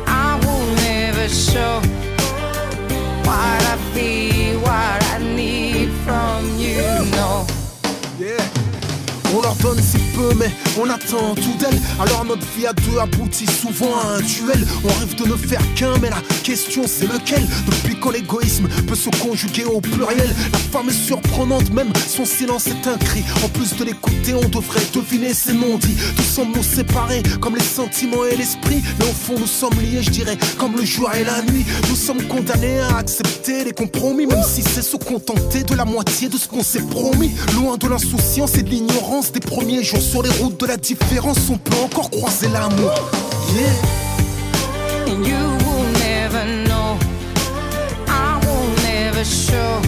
[0.06, 1.80] I will never show
[3.28, 6.80] what I feel, what I need from you.
[7.12, 7.46] No.
[8.18, 8.40] Yeah.
[9.34, 11.78] On leur donne si peu, mais on attend tout d'elle.
[12.00, 14.66] Alors notre vie à deux aboutit souvent à un duel.
[14.84, 17.46] On rêve de ne faire qu'un, mais la question c'est lequel?
[17.66, 20.34] Depuis quand l'égoïsme peut se conjuguer au pluriel?
[20.52, 23.22] La femme est surprenante, même son silence est un cri.
[23.44, 25.96] En plus de l'écouter, on devrait deviner ses non-dits.
[26.16, 28.82] Nous sommes nous séparés comme les sentiments et l'esprit.
[28.98, 31.64] Mais au fond, nous sommes liés, je dirais, comme le jour et la nuit.
[31.88, 36.28] Nous sommes condamnés à accepter les compromis, même si c'est se contenter de la moitié
[36.28, 37.32] de ce qu'on s'est promis.
[37.54, 41.48] Loin de l'insouciance et de l'ignorance des premiers jours sur les routes de la différence,
[41.50, 42.92] on peut encore croiser l'amour.
[43.54, 45.12] Yeah.
[45.12, 46.98] And you will never know.
[48.06, 49.80] I will never show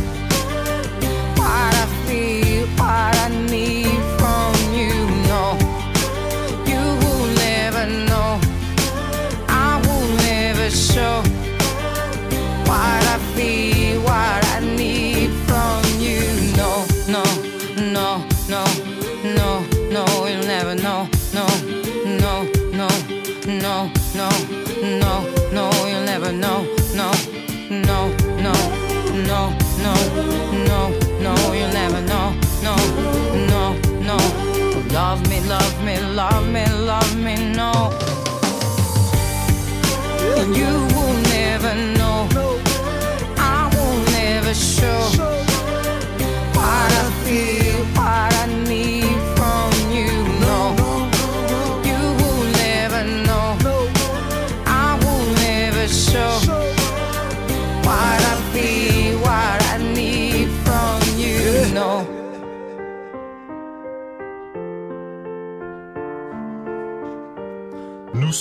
[27.81, 28.53] no, no,
[29.27, 29.95] no, no,
[30.69, 32.35] no, no, you'll never know.
[32.63, 32.77] No,
[33.49, 34.17] no, no.
[34.93, 37.91] Love me, love me, love me, love me, no.
[40.53, 42.29] You will never know.
[43.39, 45.42] I will never show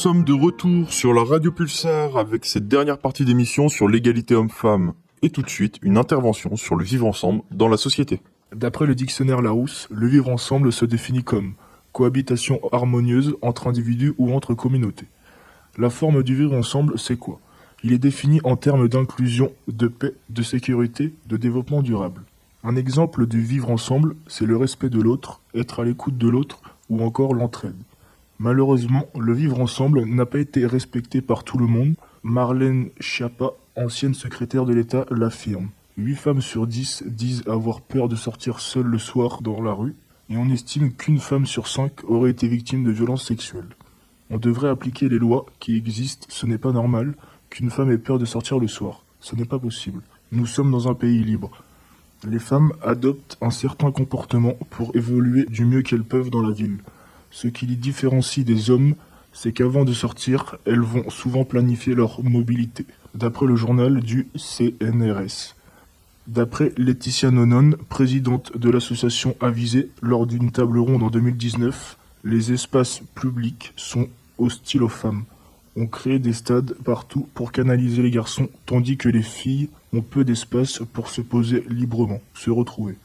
[0.01, 4.93] sommes de retour sur la radio Pulsar avec cette dernière partie d'émission sur l'égalité homme-femme.
[5.21, 8.19] Et tout de suite, une intervention sur le vivre ensemble dans la société.
[8.51, 11.53] D'après le dictionnaire Larousse, le vivre ensemble se définit comme
[11.91, 15.05] cohabitation harmonieuse entre individus ou entre communautés.
[15.77, 17.39] La forme du vivre ensemble, c'est quoi?
[17.83, 22.23] Il est défini en termes d'inclusion, de paix, de sécurité, de développement durable.
[22.63, 26.59] Un exemple du vivre ensemble, c'est le respect de l'autre, être à l'écoute de l'autre
[26.89, 27.75] ou encore l'entraide.
[28.41, 31.93] Malheureusement, le vivre ensemble n'a pas été respecté par tout le monde.
[32.23, 35.69] Marlène Schiappa, ancienne secrétaire de l'État, l'affirme.
[35.97, 39.93] 8 femmes sur 10 disent avoir peur de sortir seules le soir dans la rue,
[40.31, 43.75] et on estime qu'une femme sur 5 aurait été victime de violences sexuelles.
[44.31, 47.13] On devrait appliquer les lois qui existent, ce n'est pas normal
[47.51, 49.03] qu'une femme ait peur de sortir le soir.
[49.19, 50.01] Ce n'est pas possible.
[50.31, 51.51] Nous sommes dans un pays libre.
[52.27, 56.79] Les femmes adoptent un certain comportement pour évoluer du mieux qu'elles peuvent dans la ville.
[57.31, 58.95] Ce qui les différencie des hommes,
[59.33, 65.55] c'est qu'avant de sortir, elles vont souvent planifier leur mobilité, d'après le journal du CNRS.
[66.27, 73.01] D'après Laetitia Nonon, présidente de l'association Avisée, lors d'une table ronde en 2019, les espaces
[73.15, 75.23] publics sont hostiles aux femmes.
[75.77, 80.25] On crée des stades partout pour canaliser les garçons, tandis que les filles ont peu
[80.25, 82.95] d'espace pour se poser librement, se retrouver.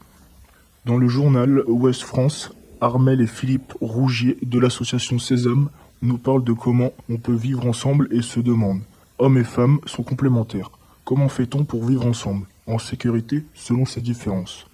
[0.85, 5.69] Dans le journal Ouest France, Armel et Philippe Rougier de l'association Sésame
[6.01, 8.81] nous parlent de comment on peut vivre ensemble et se demandent
[9.19, 10.71] hommes et femmes sont complémentaires.
[11.03, 14.67] Comment fait-on pour vivre ensemble, en sécurité, selon ces différences?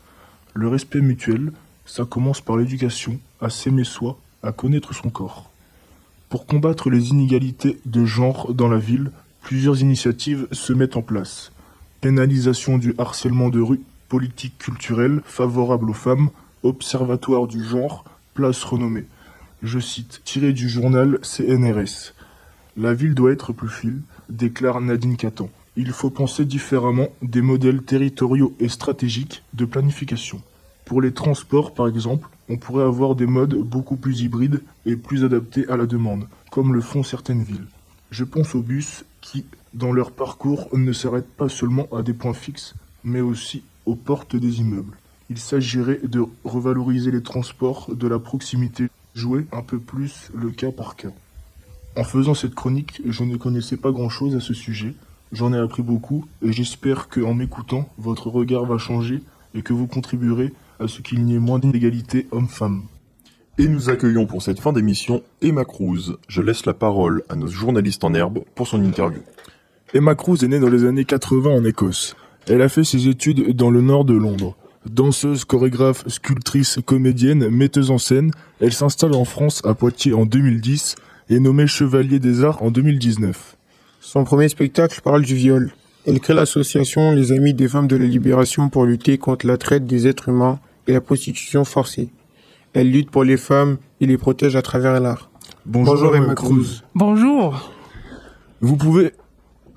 [0.54, 1.52] Le respect mutuel,
[1.86, 5.50] ça commence par l'éducation, à s'aimer soi, à connaître son corps.
[6.30, 9.12] Pour combattre les inégalités de genre dans la ville,
[9.42, 11.52] plusieurs initiatives se mettent en place.
[12.02, 16.30] Pénalisation du harcèlement de rue, politique culturelle favorable aux femmes,
[16.64, 19.06] observatoire du genre, place renommée.
[19.62, 22.14] Je cite, tiré du journal CNRS.
[22.76, 25.50] La ville doit être plus fine, déclare Nadine Catan.
[25.76, 30.42] Il faut penser différemment des modèles territoriaux et stratégiques de planification.
[30.86, 35.24] Pour les transports, par exemple, on pourrait avoir des modes beaucoup plus hybrides et plus
[35.24, 37.68] adaptés à la demande, comme le font certaines villes.
[38.12, 42.34] Je pense aux bus qui, dans leur parcours, ne s'arrêtent pas seulement à des points
[42.34, 44.98] fixes, mais aussi aux portes des immeubles.
[45.30, 50.72] Il s'agirait de revaloriser les transports de la proximité, jouer un peu plus le cas
[50.72, 51.12] par cas.
[51.96, 54.96] En faisant cette chronique, je ne connaissais pas grand-chose à ce sujet.
[55.32, 59.22] J'en ai appris beaucoup et j'espère qu'en m'écoutant, votre regard va changer
[59.56, 62.84] et que vous contribuerez à ce qu'il n'y ait moins d'inégalité homme-femme.
[63.60, 66.18] Et nous accueillons pour cette fin d'émission Emma Cruz.
[66.28, 69.22] Je laisse la parole à notre journaliste en herbe pour son interview.
[69.94, 72.16] Emma Cruz est née dans les années 80 en Écosse.
[72.48, 74.56] Elle a fait ses études dans le nord de Londres.
[74.90, 80.96] Danseuse, chorégraphe, sculptrice, comédienne, metteuse en scène, elle s'installe en France à Poitiers en 2010
[81.30, 83.56] et est nommée chevalier des arts en 2019.
[84.02, 85.74] Son premier spectacle parle du viol.
[86.06, 89.86] Elle crée l'association Les Amis des femmes de la libération pour lutter contre la traite
[89.86, 92.10] des êtres humains et la prostitution forcée.
[92.74, 95.30] Elle lutte pour les femmes et les protège à travers l'art.
[95.66, 96.84] Bonjour, Emma Cruz.
[96.94, 97.72] Bonjour.
[98.60, 99.14] Vous pouvez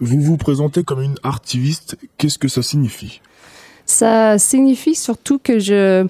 [0.01, 1.97] vous vous présenter comme une artiviste.
[2.19, 3.21] Qu'est-ce que ça signifie?
[3.87, 6.07] Ça signifie surtout que je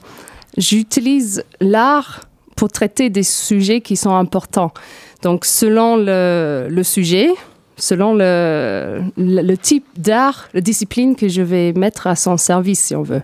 [0.56, 2.22] j'utilise l'art
[2.56, 4.72] pour traiter des sujets qui sont importants.
[5.22, 7.28] Donc selon le, le sujet,
[7.76, 12.96] selon le, le, type d'art, la discipline que je vais mettre à son service, si
[12.96, 13.22] on veut.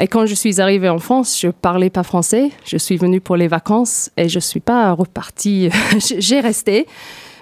[0.00, 2.50] Et quand je suis arrivée en France, je parlais pas français.
[2.64, 5.70] Je suis venue pour les vacances et je suis pas repartie.
[5.98, 6.86] J'ai resté,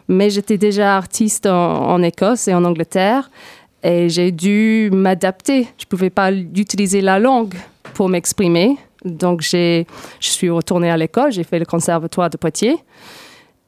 [0.09, 3.31] mais j'étais déjà artiste en, Écosse et en Angleterre
[3.87, 5.69] et j'ai dû m'adapter.
[5.79, 7.55] Je pouvais pas utiliser la langue
[7.95, 8.77] pour m'exprimer.
[9.05, 9.85] Donc je
[10.19, 11.31] suis retournée à l'école.
[11.31, 12.79] J'ai fait le conservatoire de Poitiers.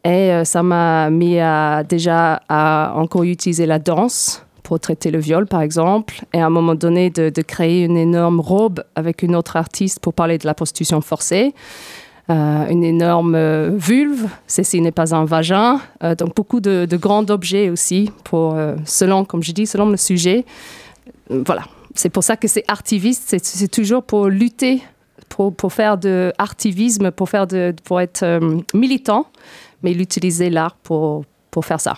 [0.04, 5.20] Et euh, ça m'a mis à, déjà à encore utiliser la danse pour traiter le
[5.20, 9.35] viol, par exemple, et à un moment donné de, créer une énorme robe avec une
[9.35, 11.54] autre artiste pour parler de la prostitution forcée.
[12.30, 17.24] Euh, une énorme euh, vulve, ceci n'est pas un vagin, euh, donc beaucoup de, grands
[17.30, 18.10] objets aussi,
[18.84, 20.44] selon, comme je dis, selon le sujet.
[21.30, 21.62] Voilà,
[21.94, 24.82] c'est pour ça que c'est artiviste, c'est toujours pour lutter,
[25.30, 27.30] pour, faire de artivisme, pour,
[27.84, 28.40] pour être
[28.74, 29.26] militant,
[29.82, 31.94] mais il utilisait l'art pour, pour faire ça.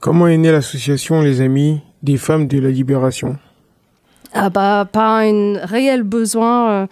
[0.00, 3.38] Comment est née l'association Les Amis des femmes de la libération?
[4.36, 6.86] Ah bah, Pas un réel besoin euh,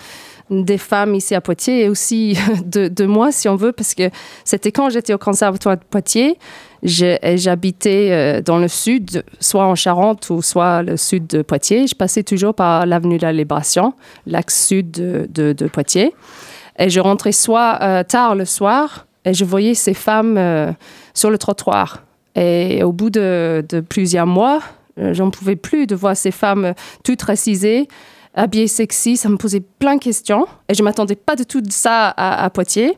[0.50, 4.10] des femmes ici à Poitiers et aussi de, moi, si on veut, parce que
[4.44, 6.38] c'était quand j'étais au conservatoire de Poitiers.
[6.82, 11.86] J'habitais euh, dans le sud, soit en Charente ou soit le sud de Poitiers.
[11.86, 13.94] Je passais toujours par l'avenue de la Libération,
[14.26, 16.14] l'axe sud de, Poitiers.
[16.78, 20.74] Et je rentrais soit euh, tard le soir et je voyais ces femmes
[21.14, 22.02] sur le trottoir.
[22.34, 24.60] Et au bout de, plusieurs mois,
[24.96, 27.88] j'en pouvais plus de voir ces femmes toutes racisées,
[28.34, 29.16] habillées sexy.
[29.16, 32.44] Ça me posait plein de questions et je m'attendais pas du tout de ça à,
[32.44, 32.96] à Poitiers.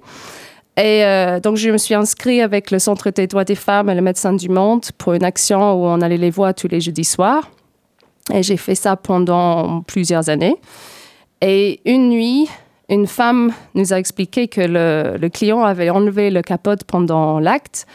[0.76, 3.94] Et euh, donc, je me suis inscrite avec le Centre des droits des femmes et
[3.94, 7.04] le Médecin du Monde pour une action où on allait les voir tous les jeudis
[7.04, 7.50] soirs.
[8.32, 10.56] Et j'ai fait ça pendant plusieurs années.
[11.40, 12.48] Et une nuit,
[12.90, 17.86] une femme nous a expliqué que le, le client avait enlevé le capote pendant l'acte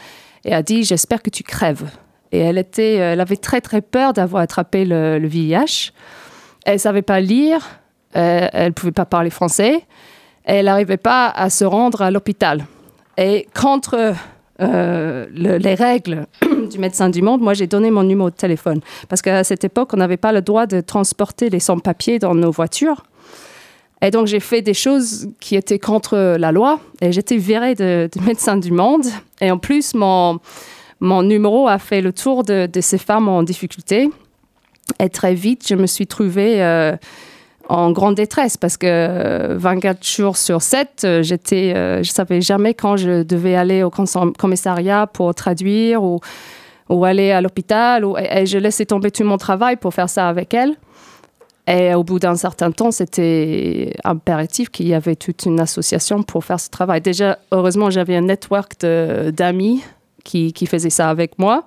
[0.44, 1.88] et a dit J'espère que tu crèves.
[2.32, 5.92] Et elle, était, elle avait très très peur d'avoir attrapé le, VIH.
[6.64, 7.60] Elle savait pas lire,
[8.16, 9.82] euh, elle pouvait pas parler français,
[10.44, 12.64] elle n'arrivait pas à se rendre à l'hôpital.
[13.18, 14.14] Et contre
[14.60, 16.26] euh, le- les règles
[16.70, 18.80] du médecin du monde, moi j'ai donné mon numéro de téléphone.
[19.08, 22.50] Parce qu'à cette époque, on n'avait pas le droit de transporter les sans-papiers dans nos
[22.50, 23.02] voitures.
[24.00, 28.08] Et donc j'ai fait des choses qui étaient contre la loi et j'étais virée de,
[28.12, 29.04] de médecin du monde.
[29.40, 30.40] Et en plus, mon,
[31.02, 34.08] mon numéro a fait le tour de, ces femmes en difficulté.
[35.00, 36.96] Et très vite, je me suis trouvée euh,
[37.68, 42.40] en grande détresse parce que euh, 24 jours sur 7, euh, j'étais, euh, je savais
[42.40, 46.20] jamais quand je devais aller au commissariat pour traduire ou,
[47.04, 48.04] aller à l'hôpital.
[48.18, 50.76] Et, je laissais tomber tout mon travail pour faire ça avec elle.
[51.66, 56.44] Et au bout d'un certain temps, c'était impératif qu'il y avait toute une association pour
[56.44, 57.00] faire ce travail.
[57.00, 59.82] Déjà, heureusement, j'avais un network d'amis
[60.24, 61.66] qui, qui faisaient ça avec moi.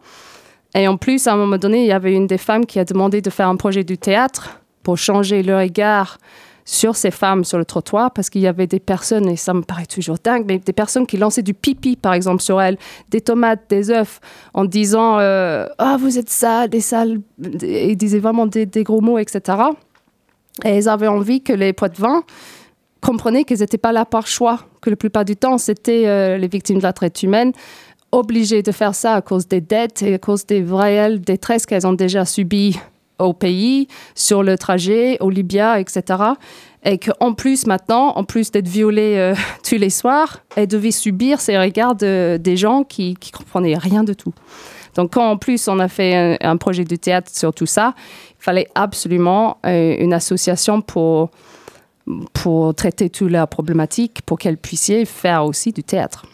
[0.76, 2.86] Et en plus, à un moment donné, il y avait une des femmes qui a
[2.86, 6.18] demandé de faire un projet du théâtre pour changer le regard
[6.66, 9.62] sur ces femmes sur le trottoir parce qu'il y avait des personnes, et ça me
[9.62, 12.78] paraît toujours dingue, mais des personnes qui lançaient du pipi, par exemple, sur elles,
[13.10, 14.20] des tomates, des œufs,
[14.54, 17.20] en disant euh, Ah, vous êtes sales, des sales.
[17.62, 19.60] Et disaient vraiment des, des gros mots, etc.
[20.64, 22.24] Et ils avaient envie que les poids de vin
[23.00, 26.48] comprenaient qu'ils n'étaient pas là par choix, que la plupart du temps, c'était euh, les
[26.48, 27.52] victimes de la traite humaine
[28.16, 31.86] obligées de faire ça à cause des dettes et à cause des réelles détresses qu'elles
[31.88, 32.80] ont déjà subies
[33.20, 36.04] au pays, sur le trajet, au Libya, etc.
[36.84, 39.36] Et qu'en plus, maintenant, en plus d'être violées euh,
[39.68, 44.04] tous les soirs, elles devaient subir ces regards de- des gens qui ne comprenaient rien
[44.04, 44.34] de tout.
[44.96, 47.94] Donc, quand en plus on a fait un, projet de théâtre sur tout ça,
[48.40, 51.32] il fallait absolument euh, une association pour,
[52.32, 56.26] pour traiter toute la problématique, pour qu'elles puissent faire aussi du théâtre.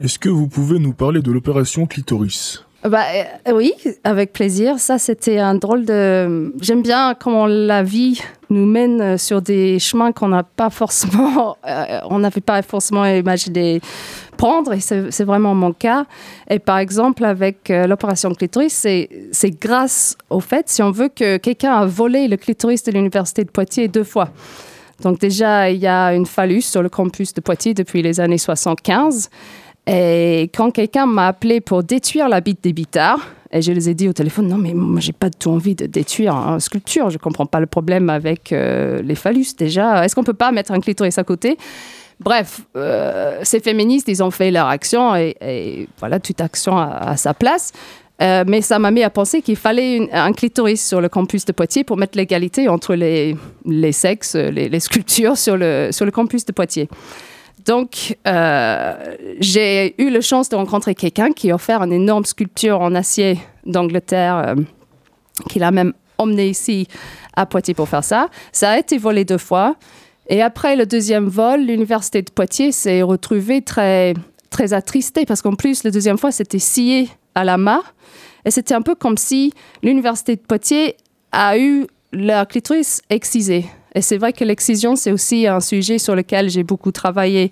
[0.00, 2.64] Est-ce que vous pouvez nous parler de l'opération Clitoris?
[2.84, 3.02] Bah,
[3.48, 3.72] euh, oui,
[4.04, 4.78] avec plaisir.
[4.78, 6.54] Ça, c'était un drôle de.
[6.60, 12.00] J'aime bien comment la vie nous mène sur des chemins qu'on n'a pas forcément, euh,
[12.08, 13.80] on n'avait pas forcément imaginé
[14.36, 16.06] prendre, et c'est vraiment mon cas.
[16.48, 18.86] Et par exemple, avec euh, l'opération clitoris,
[19.32, 23.42] c'est grâce au fait, si on veut, que quelqu'un a volé le clitoris de l'université
[23.42, 24.28] de Poitiers deux fois.
[25.02, 28.38] Donc déjà, il y a une phallus sur le campus de Poitiers depuis les années
[28.38, 29.30] 75.
[29.88, 33.94] Et quand quelqu'un m'a appelé pour détruire la bite des bitards, et je les ai
[33.94, 37.16] dit au téléphone, non mais moi j'ai pas tout envie de détruire une sculpture, je
[37.16, 40.04] comprends pas le problème avec euh, les phallus déjà.
[40.04, 41.56] Est-ce qu'on peut pas mettre un clitoris à côté?
[42.20, 47.32] Bref, euh, ces féministes, ils ont fait leur action et, voilà, toute action à, sa
[47.32, 47.72] place.
[48.20, 51.52] Euh, mais ça m'a mis à penser qu'il fallait un clitoris sur le campus de
[51.52, 56.10] Poitiers pour mettre l'égalité entre les, les sexes, les, les sculptures sur le, sur le
[56.10, 56.88] campus de Poitiers.
[57.68, 62.80] Donc, euh, j'ai eu la chance de rencontrer quelqu'un qui a offert une énorme sculpture
[62.80, 64.54] en acier d'Angleterre, euh,
[65.50, 66.88] qu'il a même emmené ici
[67.36, 68.30] à Poitiers pour faire ça.
[68.52, 69.76] Ça a été volé deux fois.
[70.30, 74.14] Et après le deuxième vol, l'université de Poitiers s'est retrouvée très,
[74.48, 77.82] très attristée parce qu'en plus, la deuxième fois, c'était scié à la main.
[78.46, 79.52] Et c'était un peu comme si
[79.82, 80.96] l'université de Poitiers
[81.32, 83.66] a eu leur clitoris excisé.
[83.98, 87.50] Et c'est vrai que l'excision, c'est aussi un sujet sur lequel j'ai beaucoup travaillé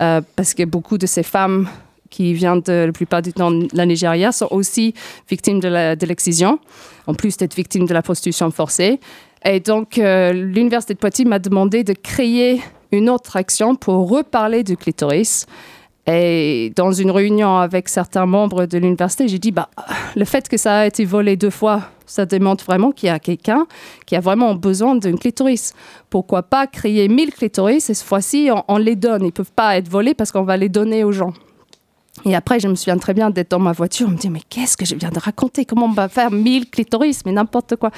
[0.00, 1.68] euh, parce que beaucoup de ces femmes
[2.08, 4.94] qui viennent de, la plupart du temps de la Nigeria sont aussi
[5.28, 6.58] victimes de l'excision,
[7.06, 9.00] en plus d'être victimes de la prostitution forcée.
[9.44, 14.64] Et donc, euh, l'Université de Poitiers m'a demandé de créer une autre action pour reparler
[14.64, 15.44] du clitoris.
[16.06, 19.68] Et dans une réunion avec certains membres de l'université, j'ai dit, bah,
[20.16, 23.20] le fait que ça a été volé deux fois, ça démontre vraiment qu'il y a
[23.20, 23.66] quelqu'un
[24.04, 25.74] qui a vraiment besoin d'un clitoris.
[26.10, 29.22] Pourquoi pas créer 1000 clitoris et cette fois-ci, on, on les donne.
[29.22, 31.32] Ils ne peuvent pas être volés parce qu'on va les donner aux gens.
[32.24, 34.76] Et après, je me souviens très bien d'être dans ma voiture, me dire, mais qu'est-ce
[34.76, 35.64] que je viens de raconter?
[35.64, 37.24] Comment on va faire 1000 clitoris?
[37.24, 37.90] Mais n'importe quoi.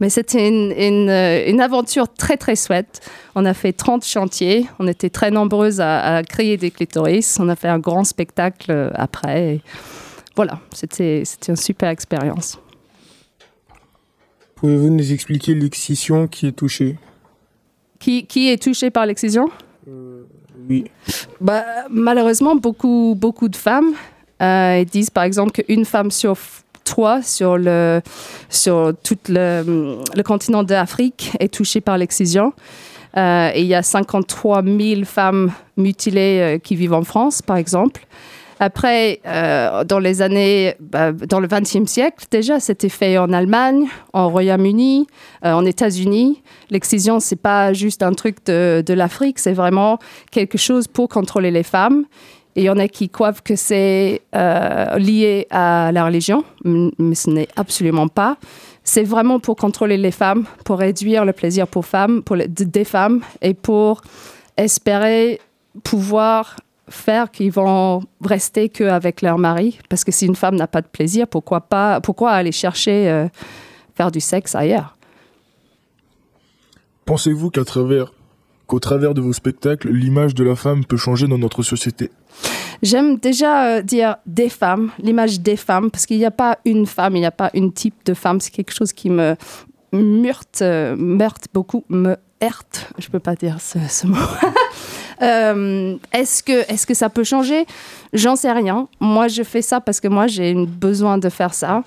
[0.00, 3.00] Mais c'était une, une, euh, une aventure très, très chouette.
[3.34, 4.66] On a fait 30 chantiers.
[4.78, 7.38] On était très nombreuses à, à créer des clitoris.
[7.40, 9.54] On a fait un grand spectacle euh, après.
[9.54, 9.60] Et
[10.36, 12.58] voilà, c'était une super expérience.
[14.56, 16.96] Pouvez-vous nous expliquer l'excision qui est touchée?
[18.00, 19.48] Qui, qui est touché par l'excision?
[20.68, 20.84] Oui.
[21.40, 23.94] Bah, malheureusement, beaucoup, beaucoup de femmes
[24.42, 26.36] euh, ils disent par exemple qu'une femme sur
[26.84, 28.00] trois sur, le,
[28.48, 32.52] sur tout le, le continent d'Afrique est touchée par l'excision.
[33.16, 37.56] Euh, et il y a 53 000 femmes mutilées euh, qui vivent en France, par
[37.56, 38.06] exemple.
[38.60, 43.86] Après, euh, dans les années, bah, dans le XXe siècle, déjà, c'était fait en Allemagne,
[44.12, 45.06] en Royaume-Uni,
[45.44, 46.42] euh, en États-Unis.
[46.70, 49.98] L'excision, c'est pas juste un truc de, de l'Afrique, c'est vraiment
[50.30, 52.04] quelque chose pour contrôler les femmes.
[52.56, 57.14] Et il y en a qui croient que c'est euh, lié à la religion, mais
[57.16, 58.36] ce n'est absolument pas.
[58.84, 62.64] C'est vraiment pour contrôler les femmes, pour réduire le plaisir pour femmes, pour les- de-
[62.64, 64.02] des femmes et pour
[64.56, 65.40] espérer
[65.82, 66.56] pouvoir
[66.88, 69.78] faire qu'ils vont rester qu'avec leur mari.
[69.88, 73.26] Parce que si une femme n'a pas de plaisir, pourquoi, pas, pourquoi aller chercher euh,
[73.96, 74.94] faire du sexe ailleurs?
[77.06, 78.12] Pensez-vous qu'à travers,
[78.66, 82.10] qu'au travers de vos spectacles, l'image de la femme peut changer dans notre société
[82.82, 86.86] J'aime déjà euh, dire des femmes, l'image des femmes, parce qu'il n'y a pas une
[86.86, 88.40] femme, il n'y a pas une type de femme.
[88.40, 89.36] C'est quelque chose qui me
[89.94, 92.92] euh, meurte beaucoup, me heurte.
[92.98, 94.16] Je peux pas dire ce, mot.
[95.22, 97.66] Euh, est-ce que, est-ce que ça peut changer?
[98.12, 98.88] J'en sais rien.
[98.98, 101.84] Moi, je fais ça parce que moi, j'ai besoin de faire ça.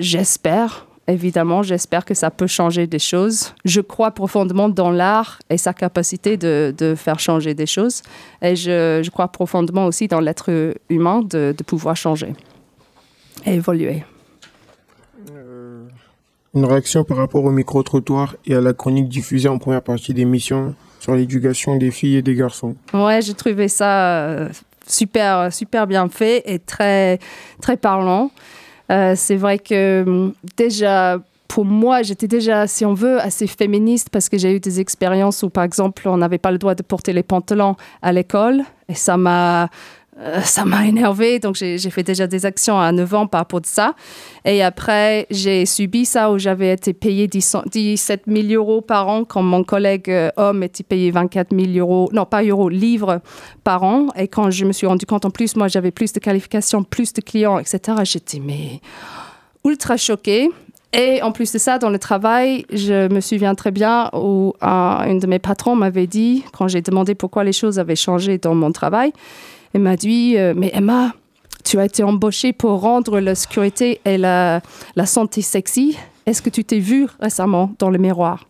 [0.00, 3.54] J'espère, évidemment, j'espère que ça peut changer des choses.
[3.64, 8.02] Je crois profondément dans l'art et sa capacité de, de faire changer des choses.
[8.42, 12.34] Et je, je crois profondément aussi dans l'être humain de, de pouvoir changer
[13.44, 14.04] et évoluer.
[16.54, 20.74] Une réaction par rapport au micro-trottoir et à la chronique diffusée en première partie d'émission
[21.00, 22.74] sur l'éducation des filles et des garçons.
[22.94, 24.48] Ouais, j'ai trouvé ça euh,
[24.86, 27.18] super, super bien fait et très,
[27.60, 28.30] très parlant.
[28.90, 31.18] Euh, c'est vrai que hum, déjà,
[31.48, 35.42] pour moi, j'étais déjà, si on veut, assez féministe parce que j'ai eu des expériences
[35.42, 38.94] où, par exemple, on n'avait pas le droit de porter les pantalons à l'école et
[38.94, 39.68] ça m'a.
[40.18, 43.60] Euh, ça m'a énervé, donc j'ai fait déjà des actions à 9 ans par rapport
[43.60, 43.94] de ça.
[44.46, 49.24] Et après, j'ai subi ça où j'avais été payé 10 17 000 euros par an
[49.24, 53.20] quand mon collègue euh, homme était payé 24 000 euros, non pas euros, livres
[53.62, 54.08] par an.
[54.16, 57.12] Et quand je me suis rendu compte, en plus, moi j'avais plus de qualifications, plus
[57.12, 58.40] de clients, etc., j'étais
[59.64, 60.48] ultra choquée.
[60.94, 65.04] Et en plus de ça, dans le travail, je me souviens très bien où un,
[65.06, 68.54] une de mes patrons m'avait dit, quand j'ai demandé pourquoi les choses avaient changé dans
[68.54, 69.12] mon travail,
[69.76, 71.12] elle m'a dit euh, Mais Emma,
[71.64, 74.62] tu as été embauchée pour rendre la sécurité et la,
[74.96, 75.96] la santé sexy.
[76.24, 78.46] Est-ce que tu t'es vue récemment dans le miroir?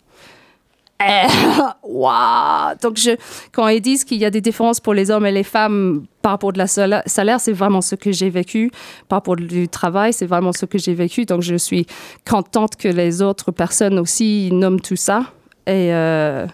[1.02, 1.26] Eh,
[1.82, 3.10] Waouh Donc, je,
[3.52, 6.32] quand ils disent qu'il y a des différences pour les hommes et les femmes par
[6.32, 8.70] rapport à la sala- salaire, c'est vraiment ce que j'ai vécu.
[9.08, 11.24] Par rapport du travail, c'est vraiment ce que j'ai vécu.
[11.26, 11.86] Donc, je suis
[12.28, 15.24] contente que les autres personnes aussi nomment tout ça.
[15.66, 16.46] Et euh,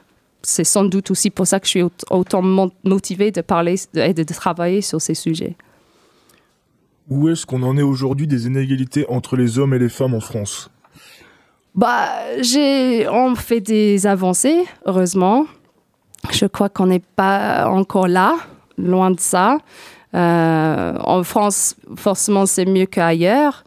[0.42, 2.42] c'est sans doute aussi pour ça que je suis aut- autant
[2.84, 5.56] motivée de parler et de, de travailler sur ces sujets.
[7.08, 10.20] Où est-ce qu'on en est aujourd'hui des inégalités entre les hommes et les femmes en
[10.20, 10.70] France?
[11.74, 12.08] Bah,
[12.40, 15.46] j'ai, on fait des avancées, heureusement.
[16.30, 18.36] Je crois qu'on n'est pas encore là,
[18.78, 19.58] loin de ça.
[20.14, 23.64] Euh, en France, forcément, c'est mieux qu'ailleurs.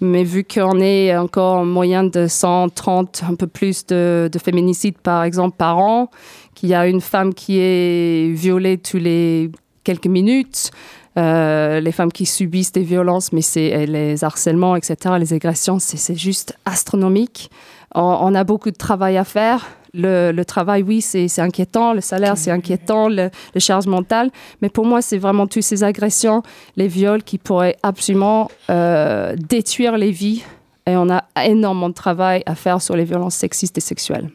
[0.00, 4.98] Mais vu qu'on est encore en moyenne de 130, un peu plus de, de féminicides,
[4.98, 6.10] par exemple, par an,
[6.54, 9.50] qu'il y a une femme qui est violée tous les
[9.84, 10.70] quelques minutes,
[11.16, 15.78] euh, les femmes qui subissent des violences, mais c'est et les harcèlements, etc., les agressions,
[15.78, 17.50] c'est juste astronomique.
[17.94, 19.64] On, on a beaucoup de travail à faire.
[19.94, 21.94] Le, le travail, oui, c'est inquiétant.
[21.94, 23.08] Le salaire, c'est inquiétant.
[23.08, 24.30] Le, le charge mentale.
[24.60, 26.42] Mais pour moi, c'est vraiment toutes ces agressions,
[26.76, 30.42] les viols qui pourraient absolument euh, détruire les vies.
[30.86, 34.28] Et on a énormément de travail à faire sur les violences sexistes et sexuelles.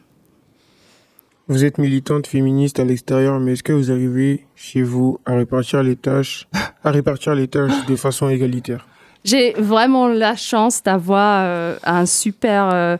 [1.46, 5.82] Vous êtes militante féministe à l'extérieur, mais est-ce que vous arrivez chez vous à répartir
[5.82, 6.46] les tâches,
[6.84, 8.86] à répartir les tâches de façon égalitaire?
[9.24, 12.96] J'ai vraiment la chance d'avoir euh, un super euh,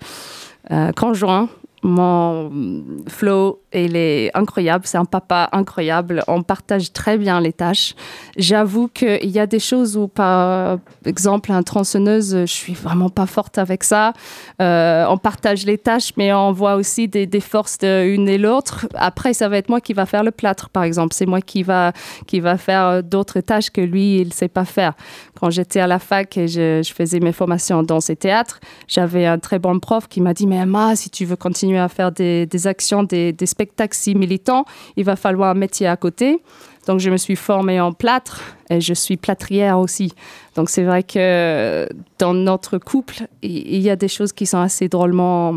[0.71, 1.49] euh, conjoint.
[1.83, 6.23] Mon mm, Flo, il est incroyable, c'est un papa incroyable.
[6.29, 7.95] On partage très bien les tâches.
[8.37, 13.27] J'avoue qu'il y a des choses où, par exemple, un tronçonneuse, je suis vraiment pas
[13.27, 14.13] forte avec ça.
[14.61, 18.87] Euh, on partage les tâches, mais on voit aussi des, forces de et l'autre.
[18.95, 21.15] Après, ça va être moi qui va faire le plâtre, par exemple.
[21.15, 21.93] C'est moi qui va,
[22.27, 24.95] qui va faire d'autres tâches que lui, il sait pas faire.
[25.41, 28.61] Quand j'étais à la fac et je, je faisais mes formations en danse et théâtre,
[28.89, 31.89] j'avais un très bon prof qui m'a dit, mais Emma, si tu veux continuer à
[31.89, 34.65] faire des, actions, des, spectacles si militants,
[34.97, 36.43] il va falloir un métier à côté.
[36.87, 38.41] Donc, je me suis formée en plâtre
[38.71, 40.13] et je suis plâtrière aussi.
[40.57, 44.59] Donc, c'est vrai que dans notre couple, il il y a des choses qui sont
[44.59, 45.55] assez drôlement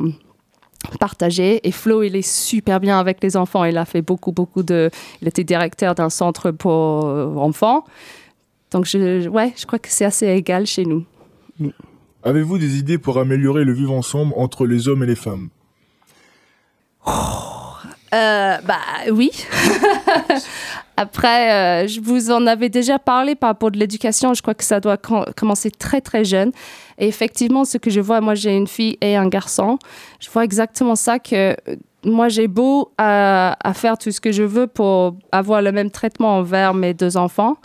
[0.99, 1.65] partagées.
[1.67, 3.63] Et Flo, il est super bien avec les enfants.
[3.63, 4.89] Il a fait beaucoup, beaucoup de.
[5.21, 7.83] Il était directeur d'un centre pour euh, enfants.
[8.71, 11.05] Donc, je, ouais, je crois que c'est assez égal chez nous.
[12.23, 15.49] Avez-vous des idées pour améliorer le vivre ensemble entre les hommes et les femmes?
[17.05, 18.79] Euh, bah
[19.11, 19.31] oui.
[20.97, 24.35] Après, euh, je vous en avais déjà parlé par rapport de l'éducation.
[24.35, 26.51] Je crois que ça doit com- commencer très très jeune.
[26.99, 29.79] Et effectivement, ce que je vois, moi j'ai une fille et un garçon.
[30.19, 31.55] Je vois exactement ça que
[32.05, 35.91] moi, j'ai beau à, à faire tout ce que je veux pour avoir le même
[35.91, 37.57] traitement envers mes deux enfants.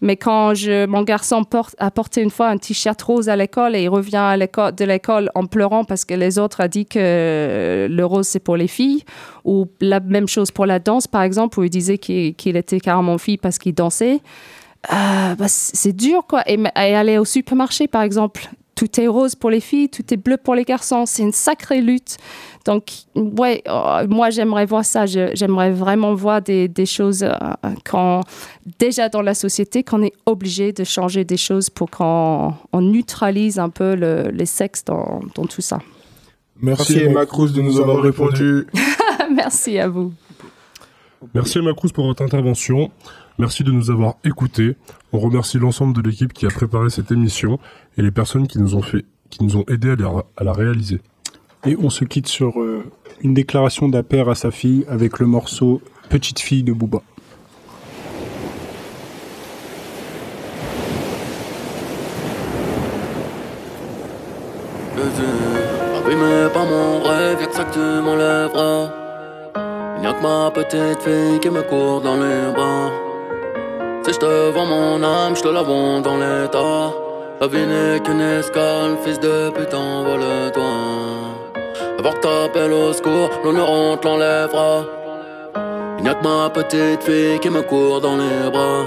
[0.00, 0.52] Mais quand
[0.88, 4.36] mon garçon porte, a porté une fois un t-shirt rose à l'école et il revient
[4.38, 8.56] de l'école en pleurant parce que les autres ont dit que le rose c'est pour
[8.56, 9.04] les filles,
[9.44, 13.18] ou la même chose pour la danse par exemple, où il disait qu'il était carrément
[13.18, 14.20] fille parce qu'il dansait,
[14.92, 16.42] euh, bah, c'est dur quoi.
[16.46, 20.36] Et aller au supermarché par exemple, tout est rose pour les filles, tout est bleu
[20.36, 21.04] pour les garçons.
[21.06, 22.18] C'est une sacrée lutte.
[22.66, 25.06] Donc, ouais, euh, moi, j'aimerais voir ça.
[25.06, 27.30] J'aimerais vraiment voir des, des choses euh,
[27.84, 28.20] quand,
[28.78, 33.58] déjà dans la société, qu'on est obligé de changer des choses pour qu'on on neutralise
[33.58, 35.78] un peu le- les sexes dans, dans tout ça.
[36.60, 38.66] Merci, Emma Cruz de nous avoir répondu.
[39.34, 40.12] Merci à vous.
[41.34, 42.90] Merci Emma Cruz pour votre intervention.
[43.38, 44.76] Merci de nous avoir écoutés.
[45.12, 47.58] On remercie l'ensemble de l'équipe qui a préparé cette émission
[47.96, 51.00] et les personnes qui nous ont aidés à la, à réaliser.
[51.66, 52.84] Et on se quitte sur euh,
[53.22, 57.02] une déclaration d'un à sa fille avec le morceau Petite fille de Booba.
[70.46, 72.90] Ma petite fille qui me court dans les bras.
[74.04, 76.84] Si je te vends mon âme, je te la vends dans l'état.
[77.40, 80.72] La vie n'est qu'une escale, fils de putain, vole-toi.
[81.98, 84.72] Avant que au secours, l'honneur on te l'enlèvera.
[85.98, 88.84] Il n'y a que ma petite fille qui me court dans les bras.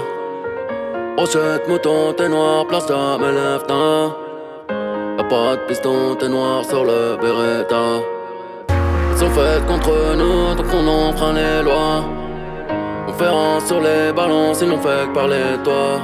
[1.16, 3.64] Brochette, mouton, t'es noir, place ta me lève
[5.18, 8.19] Y'a pas de piston, t'es noir sur le Beretta.
[9.20, 12.02] Sont faites contre nous, donc on enfreint les lois.
[13.06, 16.00] Conférence sur les balances, ils l'ont fait que parler de toi.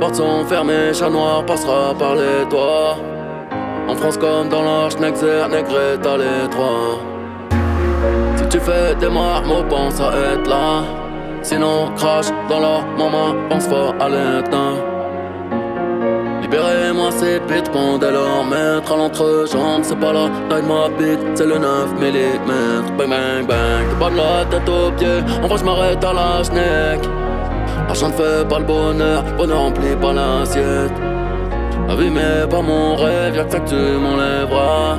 [0.00, 2.96] Portes sont fermées, chat noir passera par les toits.
[3.88, 6.98] En France comme dans l'Arche, Nexer, Negreta, les trois.
[8.34, 10.82] Si tu fais des marmots, pense à être là.
[11.42, 14.74] Sinon, crache dans leur maman, pense fort à l'éteint.
[16.52, 21.20] Libérez-moi ces pits, pendez leur maître à l'entrejambe, c'est pas la taille de ma bite,
[21.34, 22.96] c'est le 9 mm.
[22.98, 26.44] Bang bang bang, pas de la tête aux pieds, en vrai je m'arrête à la
[26.44, 27.08] schneck.
[27.86, 30.92] L'argent ne fait pas le bonheur, bonheur remplit pas l'assiette.
[31.88, 34.98] Mais pas mon rêve, y'a que ça que tu m'enlèveras.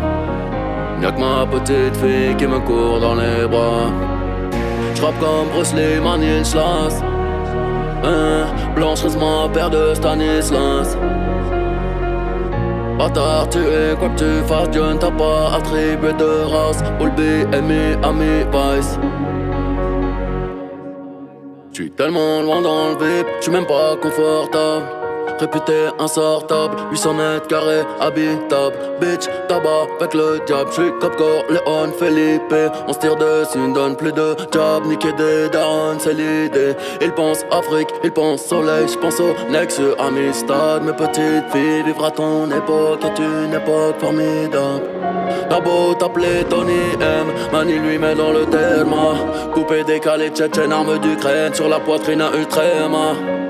[1.03, 3.91] Y'a que ma petite fille qui me court dans les bras.
[4.95, 7.03] J'rappe comme Bruce Lee, Stanislas.
[8.03, 8.45] Hein,
[8.75, 10.97] Blanche ma paire de Stanislas.
[13.03, 16.81] Bâtard, tu es quoi que tu fasses, Dieu ne t'a pas attribué de race.
[17.01, 18.97] Olby, Amy, Ami, Vice.
[21.73, 25.02] J'suis tellement loin dans le vip, même pas confortable.
[25.39, 28.75] Réputé insortable, 800 mètres carrés, habitable.
[29.01, 30.69] Bitch, tabac avec le diable.
[30.71, 31.13] J'suis Cop
[31.49, 32.55] Léon, Felipe.
[32.87, 34.85] On se tire dessus, ne donne plus de job.
[34.85, 36.75] Niquer des darons, c'est l'idée.
[37.01, 38.87] Ils pensent Afrique, ils pensent soleil.
[38.87, 40.83] J'pense au Nexus, Amistad.
[40.83, 44.83] Mes petites filles, vivre à ton époque est une époque formidable.
[45.49, 48.93] T'as beau t'appeler Tony M, Mani lui met dans le terme.
[49.53, 51.53] Coupé, décalé, tchétchène, arme d'Ukraine.
[51.53, 53.42] Sur la poitrine à Ultrema.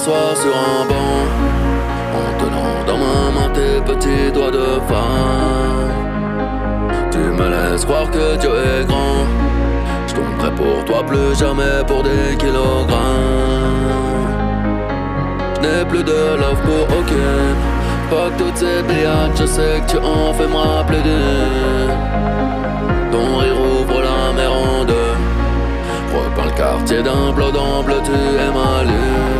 [0.00, 1.26] À m'asseoir sur un banc
[2.14, 5.90] En tenant dans ma main tes petits doigts de femme.
[7.10, 9.26] Tu me laisses croire que Dieu est grand.
[10.06, 12.88] Je tomberai pour toi plus jamais pour des kilogrammes.
[15.56, 17.58] Je n'ai plus de love pour aucune.
[18.08, 21.02] Fuck toutes ces billades, je sais que tu en fais me rappeler
[23.12, 25.14] Ton rire ouvre la mer en deux.
[26.14, 27.52] Repeins le quartier d'un bleu
[28.02, 29.39] tu es ma lune.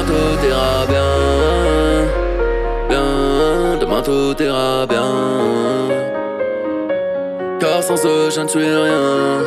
[0.00, 1.12] demain tout ira bien,
[2.88, 5.12] bien, demain tout ira bien.
[7.58, 9.40] Car sans eux je ne suis rien,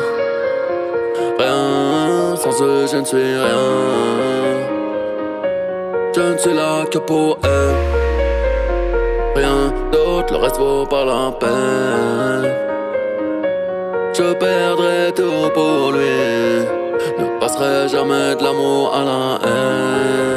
[1.38, 3.64] rien, sans eux je ne suis rien.
[6.14, 7.74] Je ne suis là que pour elle,
[9.34, 12.52] rien d'autre, le reste vaut pas la peine.
[14.16, 16.74] Je perdrai tout pour lui.
[17.18, 20.33] Ne passerai jamais de l'amour à la haine.